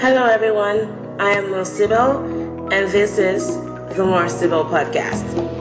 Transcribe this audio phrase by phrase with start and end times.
[0.00, 1.16] Hello, everyone.
[1.18, 3.48] I am Mosibel, and this is
[3.96, 5.57] the Mosibel Podcast.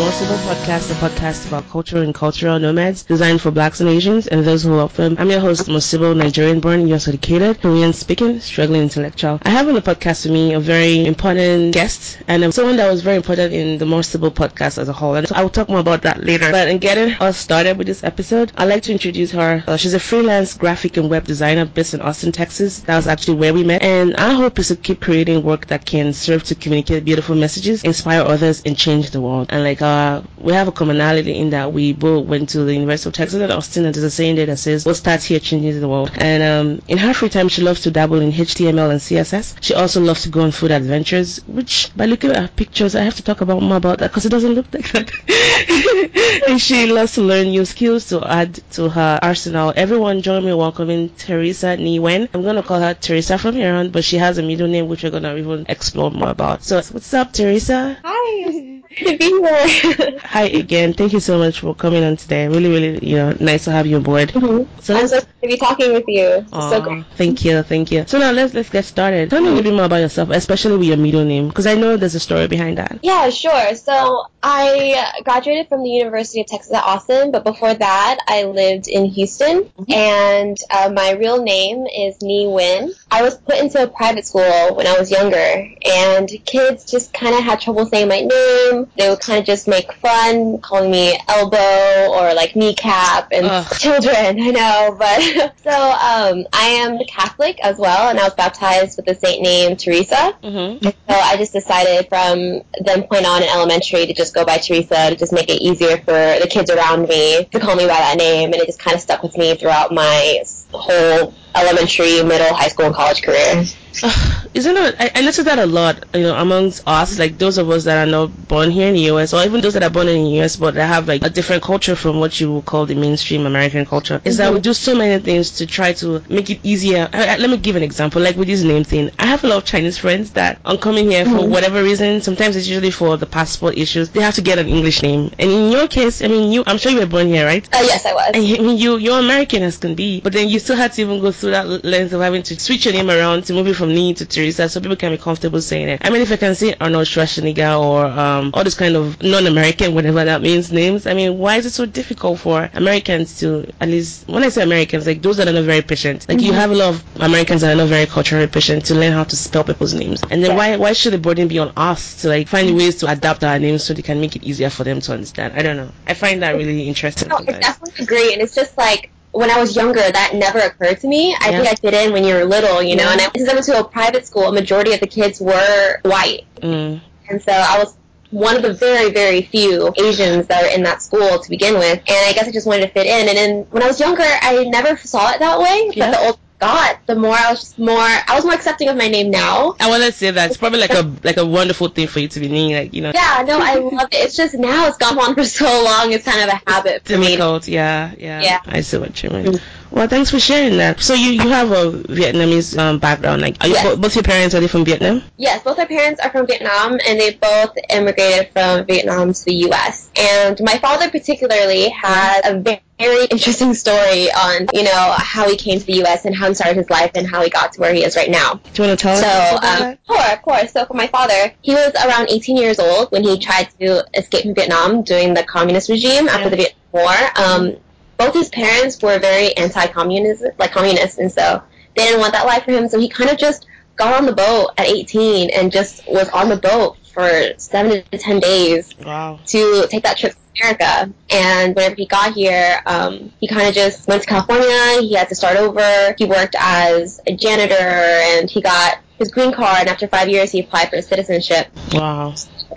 [0.00, 4.44] Civil Podcast, a podcast about culture and cultural nomads designed for blacks and Asians and
[4.44, 5.14] those who love them.
[5.18, 9.38] I'm your host, Mosibo, Nigerian-born, US educated, Korean-speaking, struggling intellectual.
[9.42, 13.02] I have on the podcast with me a very important guest and someone that was
[13.02, 15.14] very important in the Civil Podcast as a whole.
[15.16, 16.50] And so I will talk more about that later.
[16.50, 19.62] But in getting us started with this episode, I'd like to introduce her.
[19.66, 22.80] Uh, she's a freelance graphic and web designer based in Austin, Texas.
[22.80, 23.82] That was actually where we met.
[23.82, 27.84] And our hope is to keep creating work that can serve to communicate beautiful messages,
[27.84, 29.48] inspire others, and change the world.
[29.50, 29.89] And like uh,
[30.38, 33.50] we have a commonality in that we both went to the University of Texas at
[33.50, 36.42] Austin, and there's a saying there that says, "What starts here changes the world." And
[36.42, 39.56] um, in her free time, she loves to dabble in HTML and CSS.
[39.60, 43.02] She also loves to go on food adventures, which by looking at her pictures, I
[43.02, 46.44] have to talk about more about that because it doesn't look like that.
[46.48, 49.72] and she loves to learn new skills to add to her arsenal.
[49.76, 52.28] Everyone, join me welcoming Teresa Nguyen.
[52.32, 55.02] I'm gonna call her Teresa from here on, but she has a middle name which
[55.02, 56.62] we're gonna even explore more about.
[56.62, 57.98] So, what's up, Teresa?
[58.04, 58.79] Hi to.
[59.00, 60.94] Hi again.
[60.94, 62.48] Thank you so much for coming on today.
[62.48, 64.30] Really, really, you know, nice to have you aboard.
[64.30, 64.80] Mm-hmm.
[64.80, 66.44] So I'm so to be talking with you.
[66.50, 67.04] so great.
[67.14, 68.04] Thank you, thank you.
[68.08, 69.30] So now let's let's get started.
[69.30, 71.74] Tell me a little bit more about yourself, especially with your middle name, because I
[71.74, 72.98] know there's a story behind that.
[73.04, 73.76] Yeah, sure.
[73.76, 78.88] So I graduated from the University of Texas at Austin, but before that, I lived
[78.88, 79.92] in Houston, mm-hmm.
[79.92, 82.90] and uh, my real name is Nhi Nguyen.
[83.08, 87.36] I was put into a private school when I was younger, and kids just kind
[87.36, 91.18] of had trouble saying my name they would kind of just make fun, calling me
[91.28, 93.66] elbow or like kneecap and Ugh.
[93.78, 94.40] children.
[94.40, 95.20] I know, but
[95.62, 99.76] so um, I am Catholic as well, and I was baptized with the saint name
[99.76, 100.36] Teresa.
[100.42, 100.84] Mm-hmm.
[100.84, 105.10] So I just decided from then point on in elementary to just go by Teresa
[105.10, 108.16] to just make it easier for the kids around me to call me by that
[108.18, 110.42] name, and it just kind of stuck with me throughout my
[110.72, 113.64] whole elementary, middle, high school, and college career.
[114.02, 114.96] Uh, isn't it?
[114.98, 118.06] I, I notice that a lot, you know, amongst us, like those of us that
[118.06, 119.32] are not born here in the U.S.
[119.32, 120.56] or even those that are born in the U.S.
[120.56, 123.84] but that have like a different culture from what you would call the mainstream American
[123.86, 124.20] culture.
[124.24, 124.46] Is mm-hmm.
[124.46, 127.08] that we do so many things to try to make it easier.
[127.12, 129.10] I, I, let me give an example, like with this name thing.
[129.18, 131.50] I have a lot of Chinese friends that on coming here for mm-hmm.
[131.50, 135.02] whatever reason, sometimes it's usually for the passport issues, they have to get an English
[135.02, 135.30] name.
[135.38, 137.66] And in your case, I mean, you, I'm sure you were born here, right?
[137.74, 138.30] Uh, yes, I was.
[138.34, 141.02] And I mean, you, you're American as can be, but then you still had to
[141.02, 143.74] even go through that lens of having to switch your name around to move it
[143.80, 146.00] from Nhi to Teresa so people can be comfortable saying it.
[146.04, 149.94] I mean, if I can say Arnold Schwarzenegger or um, all this kind of non-American,
[149.94, 153.88] whatever that means, names, I mean, why is it so difficult for Americans to, at
[153.88, 156.46] least, when I say Americans, like those that are not very patient, like mm-hmm.
[156.46, 159.24] you have a lot of Americans that are not very culturally patient to learn how
[159.24, 160.20] to spell people's names.
[160.30, 160.56] And then yeah.
[160.56, 163.58] why, why should the burden be on us to like find ways to adapt our
[163.58, 165.54] names so they can make it easier for them to understand?
[165.54, 165.90] I don't know.
[166.06, 167.28] I find that really interesting.
[167.28, 168.34] No, I definitely agree.
[168.34, 171.34] And it's just like, when I was younger, that never occurred to me.
[171.40, 171.62] I yeah.
[171.62, 173.04] think I fit in when you were little, you know.
[173.04, 173.12] Yeah.
[173.12, 176.00] And I, because I went to a private school, a majority of the kids were
[176.02, 177.00] white, mm.
[177.28, 177.96] and so I was
[178.30, 181.98] one of the very, very few Asians that are in that school to begin with.
[181.98, 183.28] And I guess I just wanted to fit in.
[183.28, 185.90] And then when I was younger, I never saw it that way.
[185.92, 186.10] Yeah.
[186.10, 188.96] But the older got, the more I was just more I was more accepting of
[188.96, 189.74] my name now.
[189.80, 192.28] I want to say that it's probably like a like a wonderful thing for you
[192.28, 193.12] to be named, like you know.
[193.14, 194.16] Yeah, no, I love it.
[194.16, 196.12] It's just now it's gone on for so long.
[196.12, 197.74] It's kind of a habit for Difficult, me.
[197.74, 198.40] yeah, yeah.
[198.42, 198.60] Yeah.
[198.66, 199.46] I see what you mean.
[199.46, 199.79] Mm-hmm.
[199.90, 201.00] Well, thanks for sharing that.
[201.00, 203.96] So you, you have a Vietnamese um, background, like are you, yes.
[203.96, 205.22] both your parents are they from Vietnam?
[205.36, 209.54] Yes, both our parents are from Vietnam, and they both immigrated from Vietnam to the
[209.66, 210.10] U.S.
[210.16, 215.56] And my father particularly had a very very interesting story on, you know, how he
[215.56, 216.26] came to the U.S.
[216.26, 218.30] and how he started his life and how he got to where he is right
[218.30, 218.60] now.
[218.74, 219.98] Do you want to tell so, us about um?
[220.06, 220.72] Sure, of course.
[220.72, 224.42] So for my father, he was around 18 years old when he tried to escape
[224.42, 226.48] from Vietnam during the communist regime after yeah.
[226.50, 227.14] the Vietnam War.
[227.36, 227.76] Um,
[228.20, 231.62] both his parents were very anti-communist, like communists, and so
[231.96, 232.86] they didn't want that life for him.
[232.86, 233.66] So he kind of just
[233.96, 238.18] got on the boat at 18 and just was on the boat for seven to
[238.18, 239.40] ten days wow.
[239.46, 241.14] to take that trip to America.
[241.30, 245.00] And whenever he got here, um, he kind of just went to California.
[245.00, 246.14] He had to start over.
[246.18, 249.80] He worked as a janitor, and he got his green card.
[249.80, 251.68] And after five years, he applied for citizenship.
[251.92, 252.34] Wow.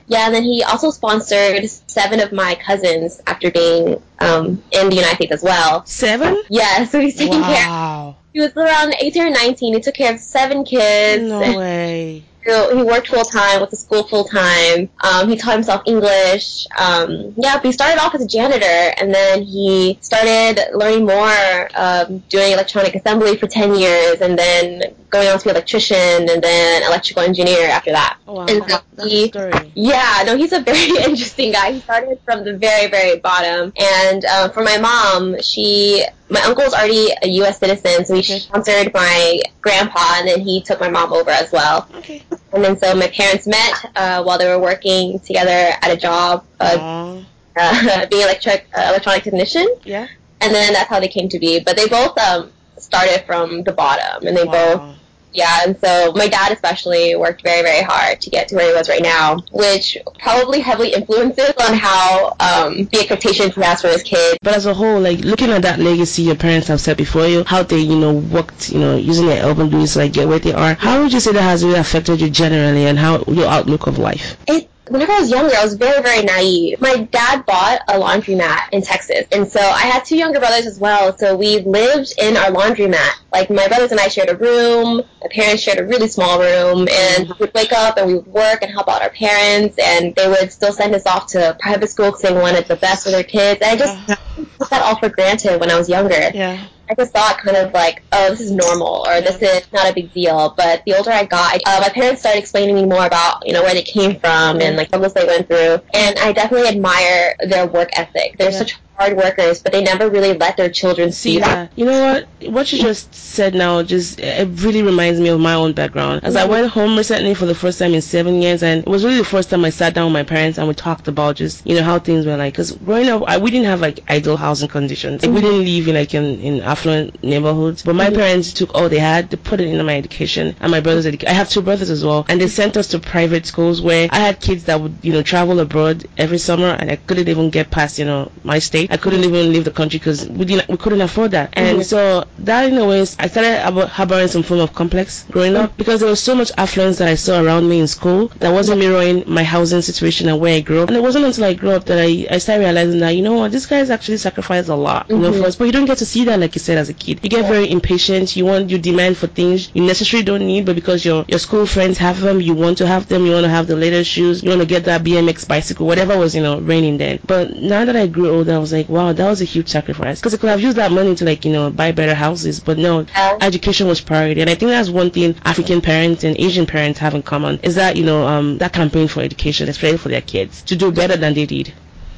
[0.07, 4.95] Yeah, and then he also sponsored seven of my cousins after being um, in the
[4.95, 5.85] United States as well.
[5.85, 6.43] Seven?
[6.49, 7.53] Yeah, so he's taking wow.
[7.53, 7.67] care.
[7.67, 8.15] Wow.
[8.33, 9.73] He was around 18 or 19.
[9.73, 11.23] He took care of seven kids.
[11.23, 14.89] No way he worked full time, with the school full time.
[15.03, 16.67] Um, he taught himself English.
[16.77, 18.65] Um, yeah, he started off as a janitor,
[18.99, 24.93] and then he started learning more, um, doing electronic assembly for ten years, and then
[25.09, 28.17] going on to be an electrician and then electrical engineer after that.
[28.27, 28.45] Oh, wow.
[28.47, 29.71] And so That's he- story.
[29.75, 31.73] yeah, no, he's a very interesting guy.
[31.73, 33.71] He started from the very, very bottom.
[33.79, 36.03] And um, for my mom, she,
[36.33, 37.59] my uncle's already a U.S.
[37.59, 38.39] citizen, so he Okay.
[38.39, 41.88] sponsored my grandpa, and then he took my mom over as well.
[41.95, 42.24] Okay.
[42.51, 46.44] And then so my parents met uh, while they were working together at a job,
[46.59, 47.24] uh,
[47.56, 50.07] uh, being electric uh, electronic technician, yeah.
[50.41, 51.59] and then that's how they came to be.
[51.59, 54.95] But they both um, started from the bottom, and they both Wow.
[55.33, 58.74] Yeah, and so my dad especially worked very, very hard to get to where he
[58.74, 63.89] was right now, which probably heavily influences on how um, the expectations he has for
[63.89, 64.38] his kids.
[64.41, 67.44] But as a whole, like looking at that legacy your parents have set before you,
[67.44, 70.39] how they, you know, worked, you know, using their elbow grease to like get where
[70.39, 73.47] they are, how would you say that has really affected you generally and how your
[73.47, 74.38] outlook of life?
[74.47, 76.81] It, whenever I was younger, I was very, very naive.
[76.81, 80.80] My dad bought a laundromat in Texas, and so I had two younger brothers as
[80.80, 81.18] well.
[81.18, 83.12] So we lived in our laundromat.
[83.31, 84.97] Like my brothers and I shared a room.
[85.21, 88.27] My parents shared a really small room, and we would wake up and we would
[88.27, 91.89] work and help out our parents, and they would still send us off to private
[91.89, 93.62] school because they wanted the best for their kids.
[93.62, 96.31] And I just took that all for granted when I was younger.
[96.33, 96.68] Yeah.
[96.89, 99.94] I just thought kind of like, oh, this is normal or this is not a
[99.94, 100.53] big deal.
[100.57, 103.53] But the older I got, uh, my parents started explaining to me more about, you
[103.53, 105.80] know, where they came from and like struggles they went through.
[105.94, 108.35] And I definitely admire their work ethic.
[108.38, 108.57] They're Yeah.
[108.59, 111.69] such hard workers, but they never really let their children see, See that.
[111.69, 111.71] that.
[111.77, 112.51] You know what?
[112.51, 116.23] What you just said now just it really reminds me of my own background.
[116.23, 119.03] As I went home recently for the first time in seven years, and it was
[119.03, 121.65] really the first time I sat down with my parents and we talked about just
[121.65, 122.53] you know how things were like.
[122.53, 125.23] Because growing up, I, we didn't have like ideal housing conditions.
[125.23, 127.83] Like, we didn't live in like in, in affluent neighborhoods.
[127.83, 130.79] But my parents took all they had, they put it into my education and my
[130.81, 131.29] brother's education.
[131.29, 134.19] I have two brothers as well, and they sent us to private schools where I
[134.19, 137.71] had kids that would you know travel abroad every summer, and I couldn't even get
[137.71, 138.82] past you know my state.
[138.89, 141.50] I couldn't even leave the country because we didn't we couldn't afford that.
[141.53, 141.85] And Mhm.
[141.85, 146.00] so that in a way, I started harboring some form of complex growing up because
[146.01, 149.24] there was so much affluence that I saw around me in school that wasn't mirroring
[149.27, 150.89] my housing situation and where I grew up.
[150.89, 153.33] And it wasn't until I grew up that I, I started realizing that, you know
[153.33, 155.56] what, this guy's actually sacrificed a lot, you know, for us.
[155.56, 157.19] But you don't get to see that, like you said, as a kid.
[157.24, 158.36] You get very impatient.
[158.36, 161.65] You want, you demand for things you necessarily don't need, but because your, your school
[161.65, 163.25] friends have them, you want to have them.
[163.25, 164.44] You want to have the latest shoes.
[164.44, 167.19] You want to get that BMX bicycle, whatever was, you know, raining then.
[167.25, 170.19] But now that I grew older, I was like, wow, that was a huge sacrifice.
[170.19, 172.59] Because I could have used that money to, like, you know, buy better houses.
[172.59, 173.37] But no, Yeah.
[173.41, 174.41] education was priority.
[174.41, 177.75] And I think that's one thing African parents and Asian parents have in common is
[177.75, 181.15] that, you know, um, that campaign for education, especially for their kids, to do better
[181.15, 181.73] than they did.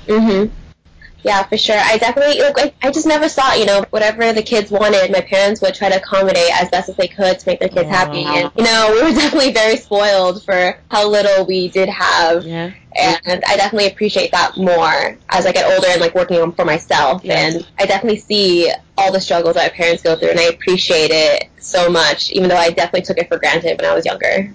[0.08, 0.46] hmm
[1.26, 1.76] Yeah, for sure.
[1.80, 5.22] I definitely, like, I, I just never saw, you know, whatever the kids wanted, my
[5.22, 8.24] parents would try to accommodate as best as they could to make their kids happy.
[8.24, 12.46] And, you know, we were definitely very spoiled for how little we did have.
[12.46, 12.72] Yeah.
[12.96, 16.64] and I definitely appreciate that more as I get older and like working on for
[16.64, 17.24] myself.
[17.26, 17.40] Yeah.
[17.40, 21.10] And I definitely see all the struggles that my parents go through, and I appreciate
[21.12, 24.54] it so much, even though I definitely took it for granted when I was younger.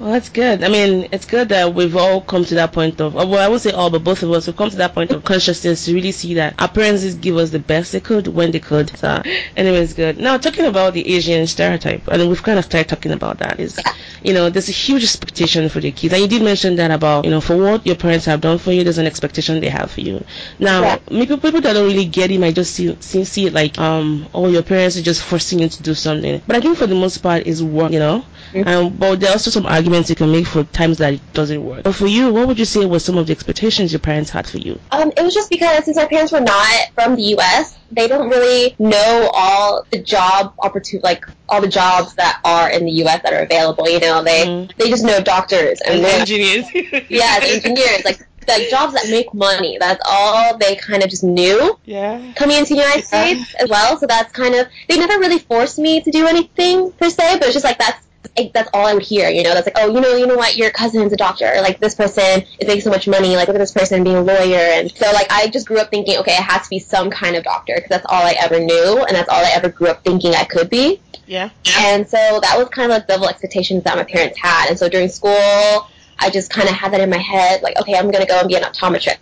[0.00, 0.62] Well, that's good.
[0.62, 3.62] I mean, it's good that we've all come to that point of, well, I won't
[3.62, 6.12] say all, but both of us have come to that point of consciousness to really
[6.12, 8.96] see that our parents just give us the best they could when they could.
[8.96, 9.20] So,
[9.56, 10.18] anyways, good.
[10.18, 13.76] Now, talking about the Asian stereotype, and we've kind of started talking about that, is,
[14.22, 16.12] you know, there's a huge expectation for the kids.
[16.14, 18.70] And you did mention that about, you know, for what your parents have done for
[18.70, 20.24] you, there's an expectation they have for you.
[20.60, 20.98] Now, Yeah.
[21.10, 24.28] maybe people that don't really get it might just see, see, see it like, um,
[24.32, 26.40] oh, your parents are just forcing you to do something.
[26.46, 28.24] But I think for the most part, it's work, you know?
[28.66, 31.64] Um, but there are also some arguments you can make for times that it doesn't
[31.64, 31.84] work.
[31.84, 34.46] But for you, what would you say were some of the expectations your parents had
[34.46, 34.78] for you?
[34.90, 38.28] Um, it was just because since my parents were not from the U.S., they don't
[38.28, 43.22] really know all the job opportunity, like all the jobs that are in the U.S.
[43.22, 43.88] that are available.
[43.88, 44.70] You know, they Mhm.
[44.76, 46.20] they just know doctors and lawyers.
[46.20, 46.66] engineers.
[47.08, 49.76] yeah, the engineers, like like jobs that make money.
[49.78, 51.78] That's all they kind of just knew.
[51.84, 52.32] Yeah.
[52.34, 53.98] coming into the United States as well.
[53.98, 57.44] So that's kind of they never really forced me to do anything per se, but
[57.44, 58.04] it's just like that's
[58.36, 59.28] like, that's all I would hear.
[59.28, 61.60] You know, that's like oh you know you know what your cousin's a doctor, or
[61.60, 64.22] like this person is making so much money, like look at this person being a
[64.22, 67.10] lawyer, and so like I just grew up thinking okay it has to be some
[67.10, 69.88] kind of doctor because that's all I ever knew and that's all I ever grew
[69.88, 71.00] up thinking I could be.
[71.28, 71.50] Yeah.
[71.78, 74.70] And so that was kind of like double expectations that my parents had.
[74.70, 75.86] And so during school,
[76.18, 78.40] I just kind of had that in my head, like, okay, I'm going to go
[78.40, 79.18] and be an optometrist.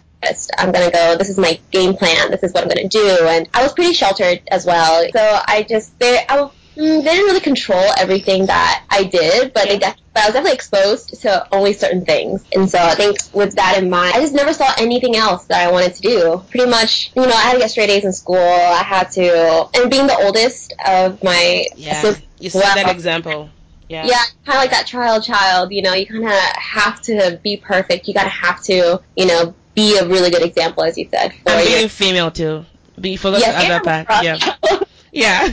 [0.56, 2.30] I'm going to go, this is my game plan.
[2.30, 3.26] This is what I'm going to do.
[3.26, 5.06] And I was pretty sheltered as well.
[5.12, 9.68] So I just, they, I, mm, they didn't really control everything that I did, but
[9.68, 12.45] they def- but I was definitely exposed to only certain things.
[12.54, 15.68] And so I think with that in mind, I just never saw anything else that
[15.68, 16.42] I wanted to do.
[16.50, 18.37] Pretty much, you know, I had to get straight A's in school.
[18.37, 22.14] I had to, and being the oldest of my Yeah.
[22.38, 23.50] You set that example.
[23.88, 24.04] Yeah.
[24.04, 27.56] yeah, kind of like that child child, you know, you kind of have to be
[27.56, 28.09] perfect.
[28.09, 31.50] You gotta have to, you know, be a really good example, as you said, for
[31.50, 32.64] And your being female too.
[33.00, 34.25] Be forgot Yeah, add that part.
[34.25, 34.80] Yeah.
[35.12, 35.48] Yeah.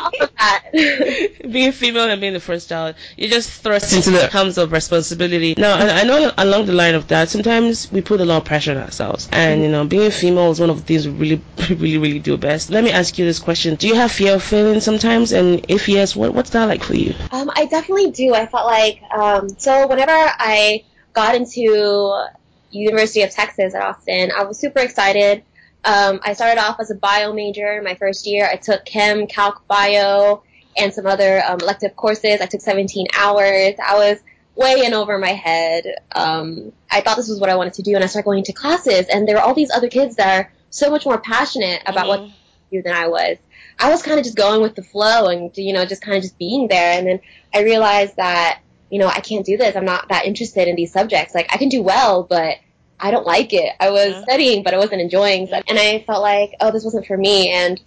[0.00, 0.30] all of
[1.52, 5.54] being female and being the first child, you're just thrust into the arms of responsibility.
[5.56, 8.44] Now, I I know along the line of that, sometimes we put a lot of
[8.44, 9.28] pressure on ourselves.
[9.32, 12.36] And, you know, being female is one of the things we really, really, really do
[12.36, 12.70] best.
[12.70, 13.74] Let me ask you this question.
[13.76, 15.32] Do you have fear of failing sometimes?
[15.32, 17.14] And if yes, what, what's that like for you?
[17.32, 18.34] Um, I definitely do.
[18.34, 22.26] I felt like um, so whenever I got into
[22.70, 25.42] University of Texas at Austin, I was super excited.
[25.84, 28.48] Um, I started off as a bio major my first year.
[28.50, 30.42] I took chem, calc, bio,
[30.76, 32.40] and some other um, elective courses.
[32.40, 33.74] I took 17 hours.
[33.84, 34.18] I was
[34.54, 35.84] way in over my head.
[36.14, 38.52] Um, I thought this was what I wanted to do, and I started going to
[38.52, 42.08] classes, and there were all these other kids that are so much more passionate about
[42.08, 42.32] what Mhm.
[42.70, 43.38] they do than I was.
[43.78, 46.22] I was kind of just going with the flow and, you know, just kind of
[46.22, 46.98] just being there.
[46.98, 47.20] And then
[47.54, 49.76] I realized that, you know, I can't do this.
[49.76, 51.34] I'm not that interested in these subjects.
[51.34, 52.56] Like, I can do well, but
[53.00, 53.72] I don't like it.
[53.80, 54.22] I was Yeah.
[54.22, 55.64] studying, but I wasn't enjoying it.
[55.68, 57.50] And I felt like, oh, this wasn't for me.
[57.50, 57.80] And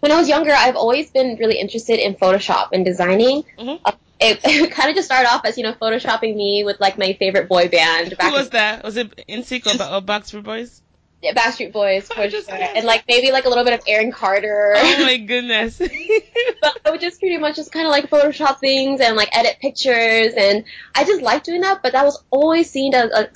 [0.00, 3.44] when I was younger, I've always been really interested in Photoshop and designing.
[3.58, 3.80] Mhm.
[3.84, 6.96] Uh, It, it kind of just started off as, you know, Photoshopping me with, like,
[6.96, 8.08] my favorite boy band.
[8.10, 8.84] Who back was that?
[8.84, 10.80] Was it NSYNC or, or Backstreet Boys?
[11.22, 12.56] in- Backstreet Boys, for just- sure.
[12.58, 14.74] And, like, maybe, like, a little bit of Aaron Carter.
[14.76, 15.78] Oh my goodness.
[16.60, 19.56] but I would just pretty much just kind of like Photoshop things and like edit
[19.60, 21.82] pictures, and I just liked doing that.
[21.82, 23.28] But that was always seen as a,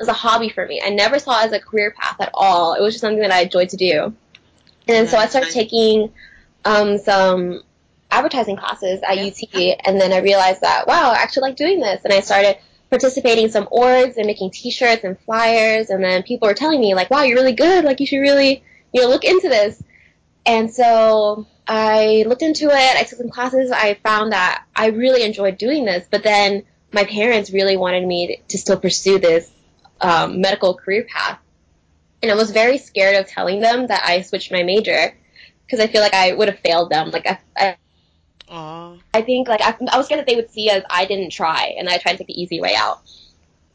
[0.00, 0.82] as a hobby for me.
[0.84, 2.74] I never saw it as a career path at all.
[2.74, 4.04] It was just something that I enjoyed to do.
[4.04, 4.16] And
[4.86, 6.12] then so I started taking
[6.64, 7.62] um, some
[8.10, 12.04] advertising classes at UT, and then I realized that wow, I actually like doing this,
[12.04, 12.58] and I started
[12.90, 16.94] participating in some orgs and making T-shirts and flyers, and then people were telling me
[16.94, 19.82] like, wow, you're really good, like you should really you know look into this.
[20.44, 22.96] And so I looked into it.
[22.96, 23.70] I took some classes.
[23.70, 28.42] I found that I really enjoyed doing this, but then my parents really wanted me
[28.48, 29.50] to still pursue this
[30.02, 31.38] um, medical career path,
[32.22, 35.16] and I was very scared of telling them that I switched my major
[35.64, 37.10] because I feel like I would have failed them.
[37.10, 37.76] Like I, I.
[39.14, 41.74] I think like I, I was scared that they would see as I didn't try
[41.78, 43.00] and I tried to take the easy way out.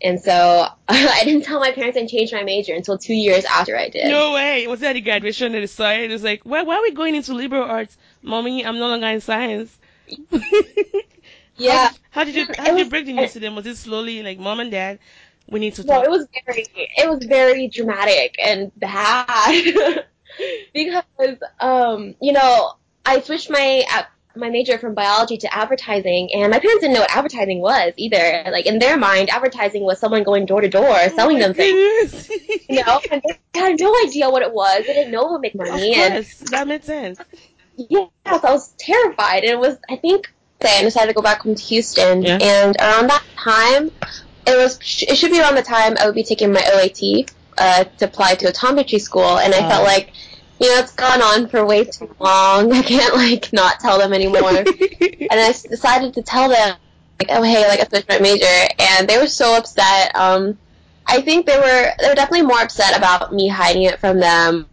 [0.03, 3.75] And so I didn't tell my parents I changed my major until two years after
[3.75, 4.07] I did.
[4.09, 4.67] No way.
[4.67, 6.01] Was that the graduation saw it?
[6.01, 7.97] It was like, why, why are we going into liberal arts?
[8.21, 9.75] Mommy, I'm no longer in science.
[11.57, 11.89] Yeah.
[11.89, 13.55] How, how did you how did you break the news to them?
[13.55, 14.99] Was it slowly like mom and dad?
[15.49, 20.05] We need to No, it was very, it was very dramatic and bad
[20.73, 22.73] because, um, you know,
[23.05, 23.83] I switched my
[24.35, 28.43] my major from biology to advertising, and my parents didn't know what advertising was either.
[28.51, 32.27] Like in their mind, advertising was someone going door to door selling them things.
[32.27, 32.59] things.
[32.69, 34.83] You know, and they had no idea what it was.
[34.85, 37.19] They didn't know it would make money, Of and that made sense.
[37.77, 39.43] yes, I was terrified.
[39.43, 42.37] And it was, I think, I decided to go back home to Houston, Yeah.
[42.41, 43.91] and around that time,
[44.47, 47.83] it was, it should be around the time I would be taking my OAT uh,
[47.97, 49.69] to apply to optometry school, and I Oh.
[49.69, 50.11] felt like,
[50.59, 52.71] you know, it's gone on for way too long.
[52.79, 54.49] I can't like not tell them anymore.
[54.57, 54.65] and
[55.31, 56.77] I decided to tell them,
[57.19, 58.45] like, oh hey, like I switched my major,
[58.79, 60.15] and they were so upset.
[60.15, 60.57] Um,
[61.05, 64.67] I think they were they were definitely more upset about me hiding it from them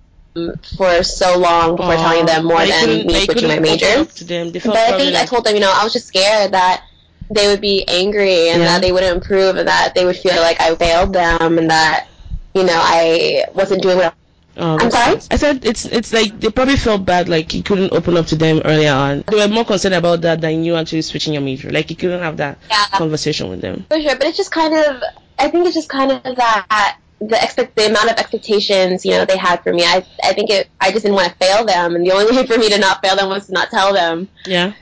[0.77, 1.97] for so long before Aw.
[1.97, 4.05] telling them more than me switching my major.
[4.05, 4.51] to them.
[4.53, 6.85] But I think I told them, you know, I was just scared that
[7.31, 8.67] they would be angry and Yeah.
[8.69, 12.07] that they wouldn't improve and that they would feel like I failed them and that,
[12.55, 14.15] you know, I wasn't doing what
[14.57, 15.17] Oh, I'm sorry?
[15.33, 18.37] I said it's it's like they probably felt bad, like you couldn't open up to
[18.37, 19.25] them earlier on.
[19.27, 21.71] They were more concerned about that than you actually switching your major.
[21.73, 22.85] Like you couldn't have that Yeah.
[22.93, 23.85] conversation with them.
[23.91, 25.03] For sure, but it's just kind of,
[25.41, 29.25] I think it's just kind of that, the expect, the amount of expectations, you know,
[29.25, 29.83] they had for me.
[29.83, 32.47] I, I think it, I just didn't want to fail them, and the only way
[32.51, 34.29] for me to not fail them was to not tell them.
[34.47, 34.73] Yeah.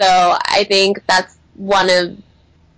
[0.00, 2.22] So I think that's one of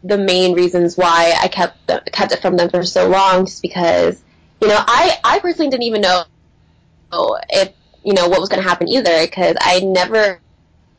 [0.03, 3.63] the main reasons why I kept the, kept it from them for so long, just
[3.63, 4.23] because,
[4.61, 6.25] you know, I, I personally didn't even know
[7.51, 7.73] if,
[8.05, 10.41] you know, what was going to happen either, because I never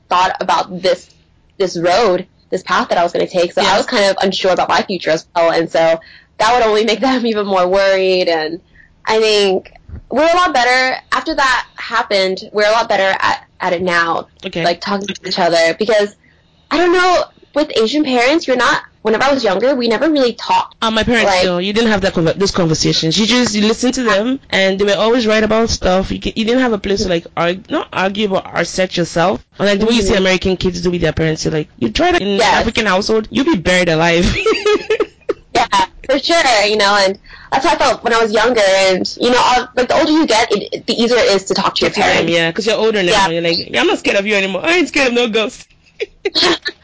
[0.10, 1.13] thought about this,
[1.58, 3.53] this road, this path that I was going to take.
[3.53, 3.74] So Yeah.
[3.74, 6.00] I was kind of unsure about my future as well, and so
[6.38, 8.62] that would only make them even more worried, and
[9.05, 9.72] I think
[10.10, 14.29] we're a lot better, after that happened, we're a lot better at, at it now,
[14.44, 14.63] Okay.
[14.63, 16.15] like talking to each other because
[16.72, 17.24] I don't know
[17.55, 21.03] with Asian parents you're not whenever I was younger we never really talked Uh, my
[21.03, 23.17] parents Like- still, you didn't have that conver- those conversations.
[23.19, 26.12] You just you listen to them, and they were always right about stuff.
[26.12, 29.45] You, you didn't have a place to like argue, not argue, but assert yourself.
[29.59, 30.17] Unlike the way you see Mhm.
[30.25, 31.45] American kids do with their parents.
[31.45, 32.62] You're like, you try that in Yes.
[32.62, 34.25] African household, you'll be buried alive.
[35.55, 37.17] yeah for sure you know and
[37.51, 40.12] that's how I felt when I was younger and you know all, like the older
[40.12, 42.65] you get it, it- the easier it is to talk to your parents yeah, because
[42.67, 43.12] you're older now.
[43.12, 43.27] Yeah.
[43.29, 44.63] You're like, yeah, I'm not scared of you anymore.
[44.65, 45.67] I ain't scared of no ghosts.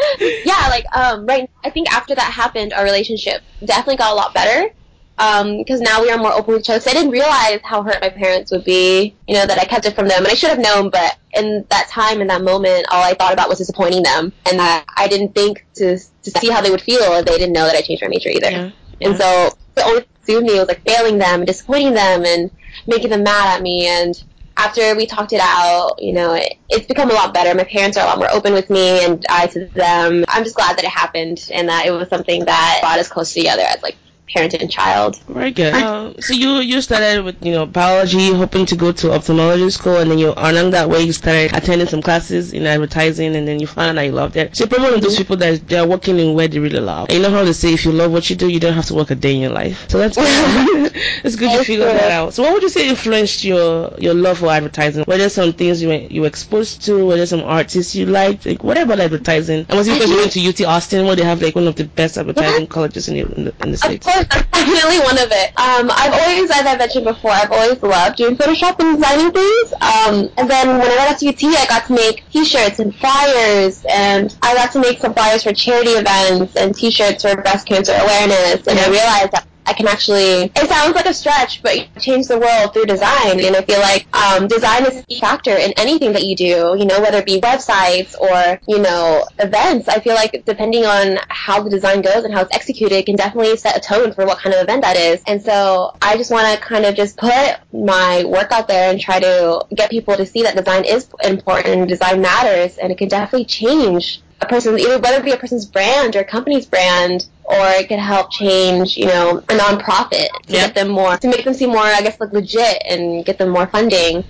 [0.44, 4.34] yeah like um right I think after that happened our relationship definitely got a lot
[4.34, 4.70] better
[5.18, 6.78] um because now we are more open with each other.
[6.78, 9.86] 'Cause I didn't realize how hurt my parents would be you know that I kept
[9.86, 12.86] it from them and I should have known but in that time, in that moment,
[12.90, 16.48] all I thought about was disappointing them, and that I didn't think to to see
[16.48, 18.50] how they would feel if they didn't know that I changed my major either.
[18.50, 18.70] Yeah.
[19.02, 22.50] And so the only thing soothed me was like failing them, and disappointing them, and
[22.86, 23.86] making them mad at me.
[23.86, 24.20] And
[24.56, 27.54] after we talked it out, you know, it, it's become a lot better.
[27.54, 30.24] My parents are a lot more open with me, and I to them.
[30.28, 33.32] I'm just glad that it happened, and that it was something that brought us close
[33.34, 33.96] together as like
[34.28, 35.16] parent and child.
[35.28, 35.74] Very good.
[35.74, 39.96] Um, so you you started with you know biology, hoping to go to ophthalmology school,
[39.96, 43.60] and then you along that way you started attending some classes in advertising, and then
[43.60, 44.56] you found out that you loved it.
[44.56, 47.08] So you're probably one of those people that they're working in where they really love.
[47.08, 48.86] And you know how they say if you love what you do, you don't have
[48.86, 49.88] to work a day in your life.
[49.88, 50.92] So that's good.
[51.24, 52.34] it's good you figured that out.
[52.34, 55.04] So what would you say influenced your your love for advertising?
[55.06, 57.06] Were there some things you were, you were exposed to?
[57.06, 58.46] Were there some artists you liked?
[58.46, 59.66] Like what about advertising?
[59.68, 61.76] And was it because you went to UT Austin where they have like one of
[61.76, 64.06] the best advertising colleges in the in the, in the states?
[64.24, 65.48] That's definitely one of it.
[65.58, 69.72] Um, I've always, as I mentioned before, I've always loved doing Photoshop and designing things.
[69.74, 73.84] Um, and then when I got to UT, I got to make T-shirts and flyers,
[73.90, 77.92] and I got to make some flyers for charity events and T-shirts for breast cancer
[77.92, 78.66] awareness.
[78.66, 80.44] And I realized that I can actually.
[80.54, 83.40] It sounds like a stretch, but change the world through design.
[83.44, 86.76] And I feel like um, design is a key factor in anything that you do.
[86.78, 89.88] You know, whether it be websites or you know events.
[89.88, 93.16] I feel like depending on how the design goes and how it's executed, it can
[93.16, 95.22] definitely set a tone for what kind of event that is.
[95.26, 99.00] And so I just want to kind of just put my work out there and
[99.00, 102.98] try to get people to see that design is important, and design matters, and it
[102.98, 106.66] can definitely change a person's either whether it be a person's brand or a company's
[106.66, 110.66] brand or it could help change, you know, a nonprofit to Yeah.
[110.66, 113.50] get them more to make them seem more, I guess, like legit and get them
[113.50, 114.16] more funding.
[114.16, 114.24] And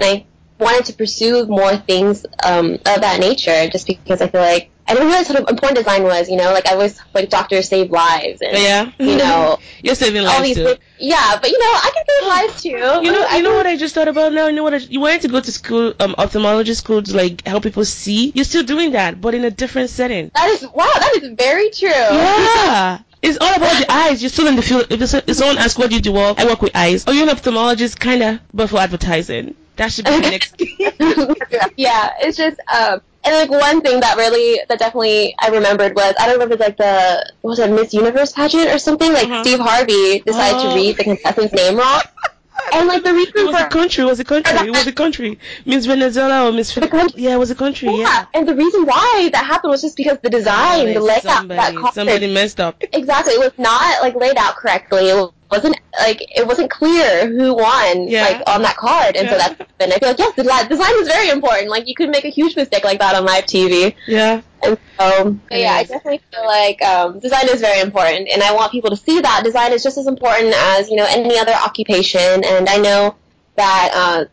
[0.00, 0.24] I
[0.62, 4.94] wanted to pursue more things um, of that nature just because I feel like I
[4.94, 8.40] didn't realize how important design was, you know, like I was like doctors save lives
[8.42, 8.90] and Yeah.
[8.98, 10.64] you know You're saving lives too.
[10.64, 10.78] things.
[10.98, 13.06] Yeah, but you know, I can save lives too.
[13.06, 14.46] You know, I you know what I just thought about now.
[14.48, 14.74] You know what?
[14.74, 18.32] I, you wanted to go to school, um, ophthalmology school to like help people see.
[18.34, 20.30] You're still doing that, but in a different setting.
[20.34, 21.88] that is wow, that is very true.
[21.88, 22.98] Yeah.
[23.22, 24.20] It's all about the eyes.
[24.20, 24.86] You're still in the field.
[24.90, 27.04] If someone asks what you do, well, I work with eyes.
[27.06, 29.54] Oh, you're an ophthalmologist, kinda, but for advertising.
[29.76, 30.54] That should be the next.
[31.76, 36.14] yeah, it's just um and like one thing that really that definitely I remembered was
[36.18, 39.42] I don't remember like the what was it Miss Universe pageant or something like Uh-huh.
[39.44, 40.70] Steve Harvey decided Oh.
[40.70, 42.00] to read the contestant's name wrong
[42.74, 44.04] and like the It reason was a for country.
[44.04, 44.52] It was a country.
[44.68, 45.38] It was a country.
[45.64, 46.74] Miss Venezuela or Miss.
[46.74, 47.22] The country.
[47.22, 47.88] Yeah, it was a country.
[47.90, 47.96] yeah.
[48.02, 48.26] Yeah.
[48.34, 51.76] and the reason why that happened was just because the design, the layout, that somebody,
[51.76, 52.82] concert, somebody messed up.
[52.92, 55.08] exactly, it was not like laid out correctly.
[55.08, 58.24] It wasn't like it wasn't clear who won Yeah.
[58.24, 59.48] like on that card, and so Yeah.
[59.48, 61.68] that's and I feel like yes, the design, design is very important.
[61.68, 63.94] Like you could make a huge mistake like that on live TV.
[64.08, 64.40] Yeah.
[64.64, 68.52] And so, but yeah, I definitely feel like um, design is very important, and I
[68.54, 71.52] want people to see that design is just as important as you know any other
[71.52, 72.44] occupation.
[72.44, 73.14] And I know
[73.56, 74.24] that uh,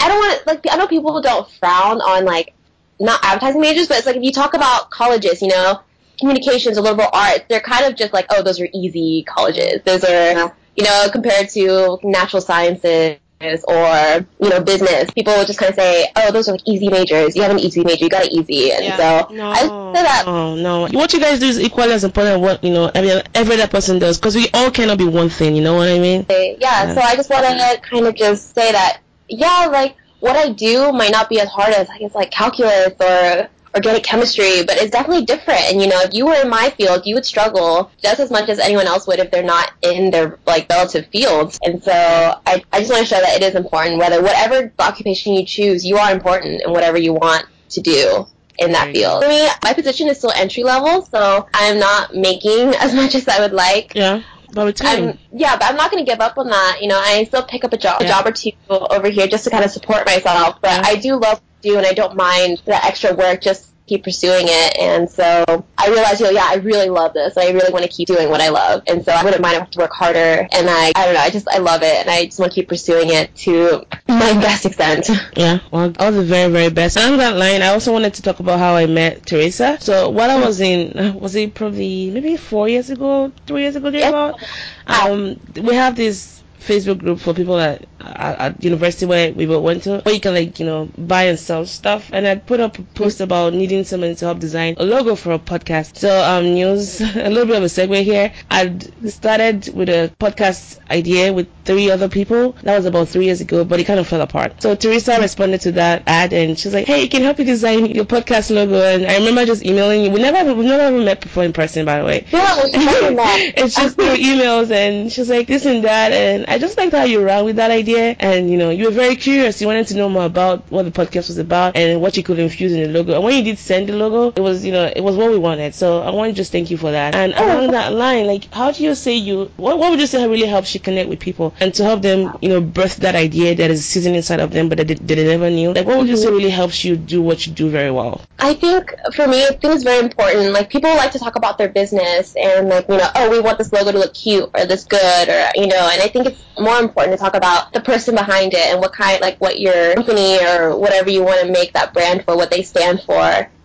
[0.00, 2.54] I don't want like I know people don't frown on like
[3.00, 5.80] not advertising majors, but it's like if you talk about colleges, you know,
[6.20, 9.80] communications or liberal arts, they're kind of just like oh, those are easy colleges.
[9.84, 13.18] Those are you know compared to natural sciences
[13.66, 15.10] or you know business.
[15.10, 17.36] People will just kind of say oh, those are like easy majors.
[17.36, 19.60] You have an easy major, you got it easy, and so No, I
[19.94, 20.88] say that no, no.
[20.98, 23.68] What you guys do is equally as important as what you know every every other
[23.68, 25.56] person does, because we all cannot be one thing.
[25.56, 26.26] You know what I mean?
[26.28, 26.94] yeah, Yeah.
[26.94, 30.92] so I just want to kind of just say that, yeah, like, what I do
[30.92, 34.90] might not be as hard as, I guess, like, calculus or organic chemistry, but it's
[34.90, 35.60] definitely different.
[35.70, 38.48] And, you know, if you were in my field, you would struggle just as much
[38.48, 41.58] as anyone else would if they're not in their, like, relative fields.
[41.62, 45.34] And so I, I just want to show that it is important, whether whatever occupation
[45.34, 48.26] you choose, you are important in whatever you want to do
[48.58, 49.22] in that field.
[49.22, 53.28] For me, my position is still entry level, so I'm not making as much as
[53.28, 53.92] I would like.
[53.94, 54.22] Yeah.
[54.54, 55.08] With time.
[55.10, 56.78] I'm, yeah, but I'm not going to give up on that.
[56.80, 59.44] You know, I still pick up a job, a job or two over here just
[59.44, 60.58] to kind of support myself.
[60.60, 60.82] But Yeah.
[60.84, 63.40] I do love what I do, and I don't mind the extra work.
[63.42, 64.78] Just keep pursuing it.
[64.78, 65.44] And so
[65.76, 67.36] I realized, you know, yeah, I really love this.
[67.36, 68.82] I really want to keep doing what I love.
[68.86, 70.48] And so I wouldn't mind if I have to work harder.
[70.52, 71.94] And I, I don't know, I just, I love it.
[71.94, 75.08] And I just want to keep pursuing it to my best extent.
[75.36, 76.96] Yeah, well, all the very, very best.
[76.96, 79.78] And on that line, I also wanted to talk about how I met Teresa.
[79.80, 83.88] So while I was in, was it probably maybe four years ago, three years ago,
[83.88, 84.40] about?
[84.86, 89.62] Um, we have this Facebook group for people at, at, at university where we both
[89.62, 92.10] went to, where you can like, you know, buy and sell stuff.
[92.12, 95.32] And I put up a post about needing someone to help design a logo for
[95.32, 95.96] a podcast.
[95.96, 98.32] So, um, news, a little bit of a segue here.
[98.50, 102.52] I started with a podcast idea with three other people.
[102.62, 104.62] That was about three years ago, but it kind of fell apart.
[104.62, 107.44] So Teresa responded to that ad and she's like, hey, you can I help you
[107.44, 108.80] design your podcast logo?
[108.82, 110.10] And I remember just emailing you.
[110.10, 112.26] We never, we never ever met before in person, by the way.
[112.30, 113.52] Yeah, we should that.
[113.56, 117.04] it's just through emails and she's like this and that and I just liked how
[117.04, 119.60] you ran with that idea idea, and you know, you were very curious.
[119.60, 122.38] You wanted to know more about what the podcast was about and what you could
[122.38, 123.14] infuse in the logo.
[123.14, 125.38] And when you did send the logo, it was, you know, it was what we
[125.38, 125.74] wanted.
[125.74, 127.14] So I want to just thank you for that.
[127.14, 127.44] And oh.
[127.44, 129.50] along that line, like, how do you say you?
[129.56, 132.36] What, what would you say really helps you connect with people and to help them,
[132.40, 135.24] you know, birth that idea that is sitting inside of them, but that they, they
[135.24, 135.72] never knew?
[135.72, 136.22] Like, what would you mm-hmm.
[136.22, 138.20] say really helps you do what you do very well?
[138.38, 140.52] I think for me, I think it's very important.
[140.52, 143.58] Like people like to talk about their business and like you know, oh, we want
[143.58, 146.42] this logo to look cute or this good or you know, and I think it's
[146.58, 149.94] more important to talk about the person behind it and what kind, like what your
[149.94, 153.22] company or whatever you want to make that brand for, what they stand for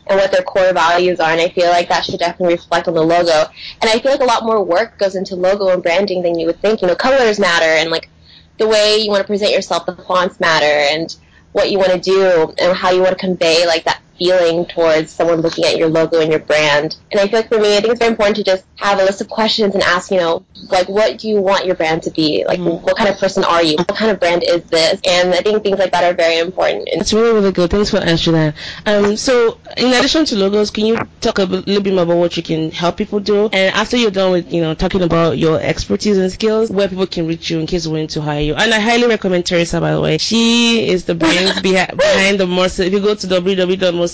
[0.08, 1.32] and what their core values are.
[1.32, 3.49] And I feel like that should definitely reflect on the logo.
[3.82, 6.47] And I feel like a lot more work goes into logo and branding than you
[6.47, 6.82] would think.
[6.82, 8.10] You know, colors matter and like
[8.58, 11.15] the way you want to present yourself, the fonts matter and
[11.54, 15.12] what you want to do and how you want to convey like that feeling towards
[15.12, 16.96] someone looking at your logo and your brand.
[17.12, 19.04] And I feel like for me, I think it's very important to just have a
[19.04, 22.12] list of questions and ask, you know, like what do you want your brand to
[22.12, 22.46] be?
[22.48, 22.82] Like mm.
[22.82, 23.76] what kind of person are you?
[23.76, 25.02] What kind of brand is this?
[25.06, 26.88] And I think things like that are very important.
[26.96, 27.70] That's really, really good.
[27.70, 28.56] Thanks for answering that.
[28.86, 32.38] Um, so in addition to logos, can you talk a little bit more about what
[32.38, 33.50] you can help people do?
[33.52, 37.08] And after you're done with, you know, talking about your expertise and skills, where people
[37.08, 38.56] can reach you in case they want to hire you.
[38.56, 40.18] And I highly recommend Teresa, by the way.
[40.18, 42.66] She is the brains behind, the more.
[42.66, 44.12] If you go to www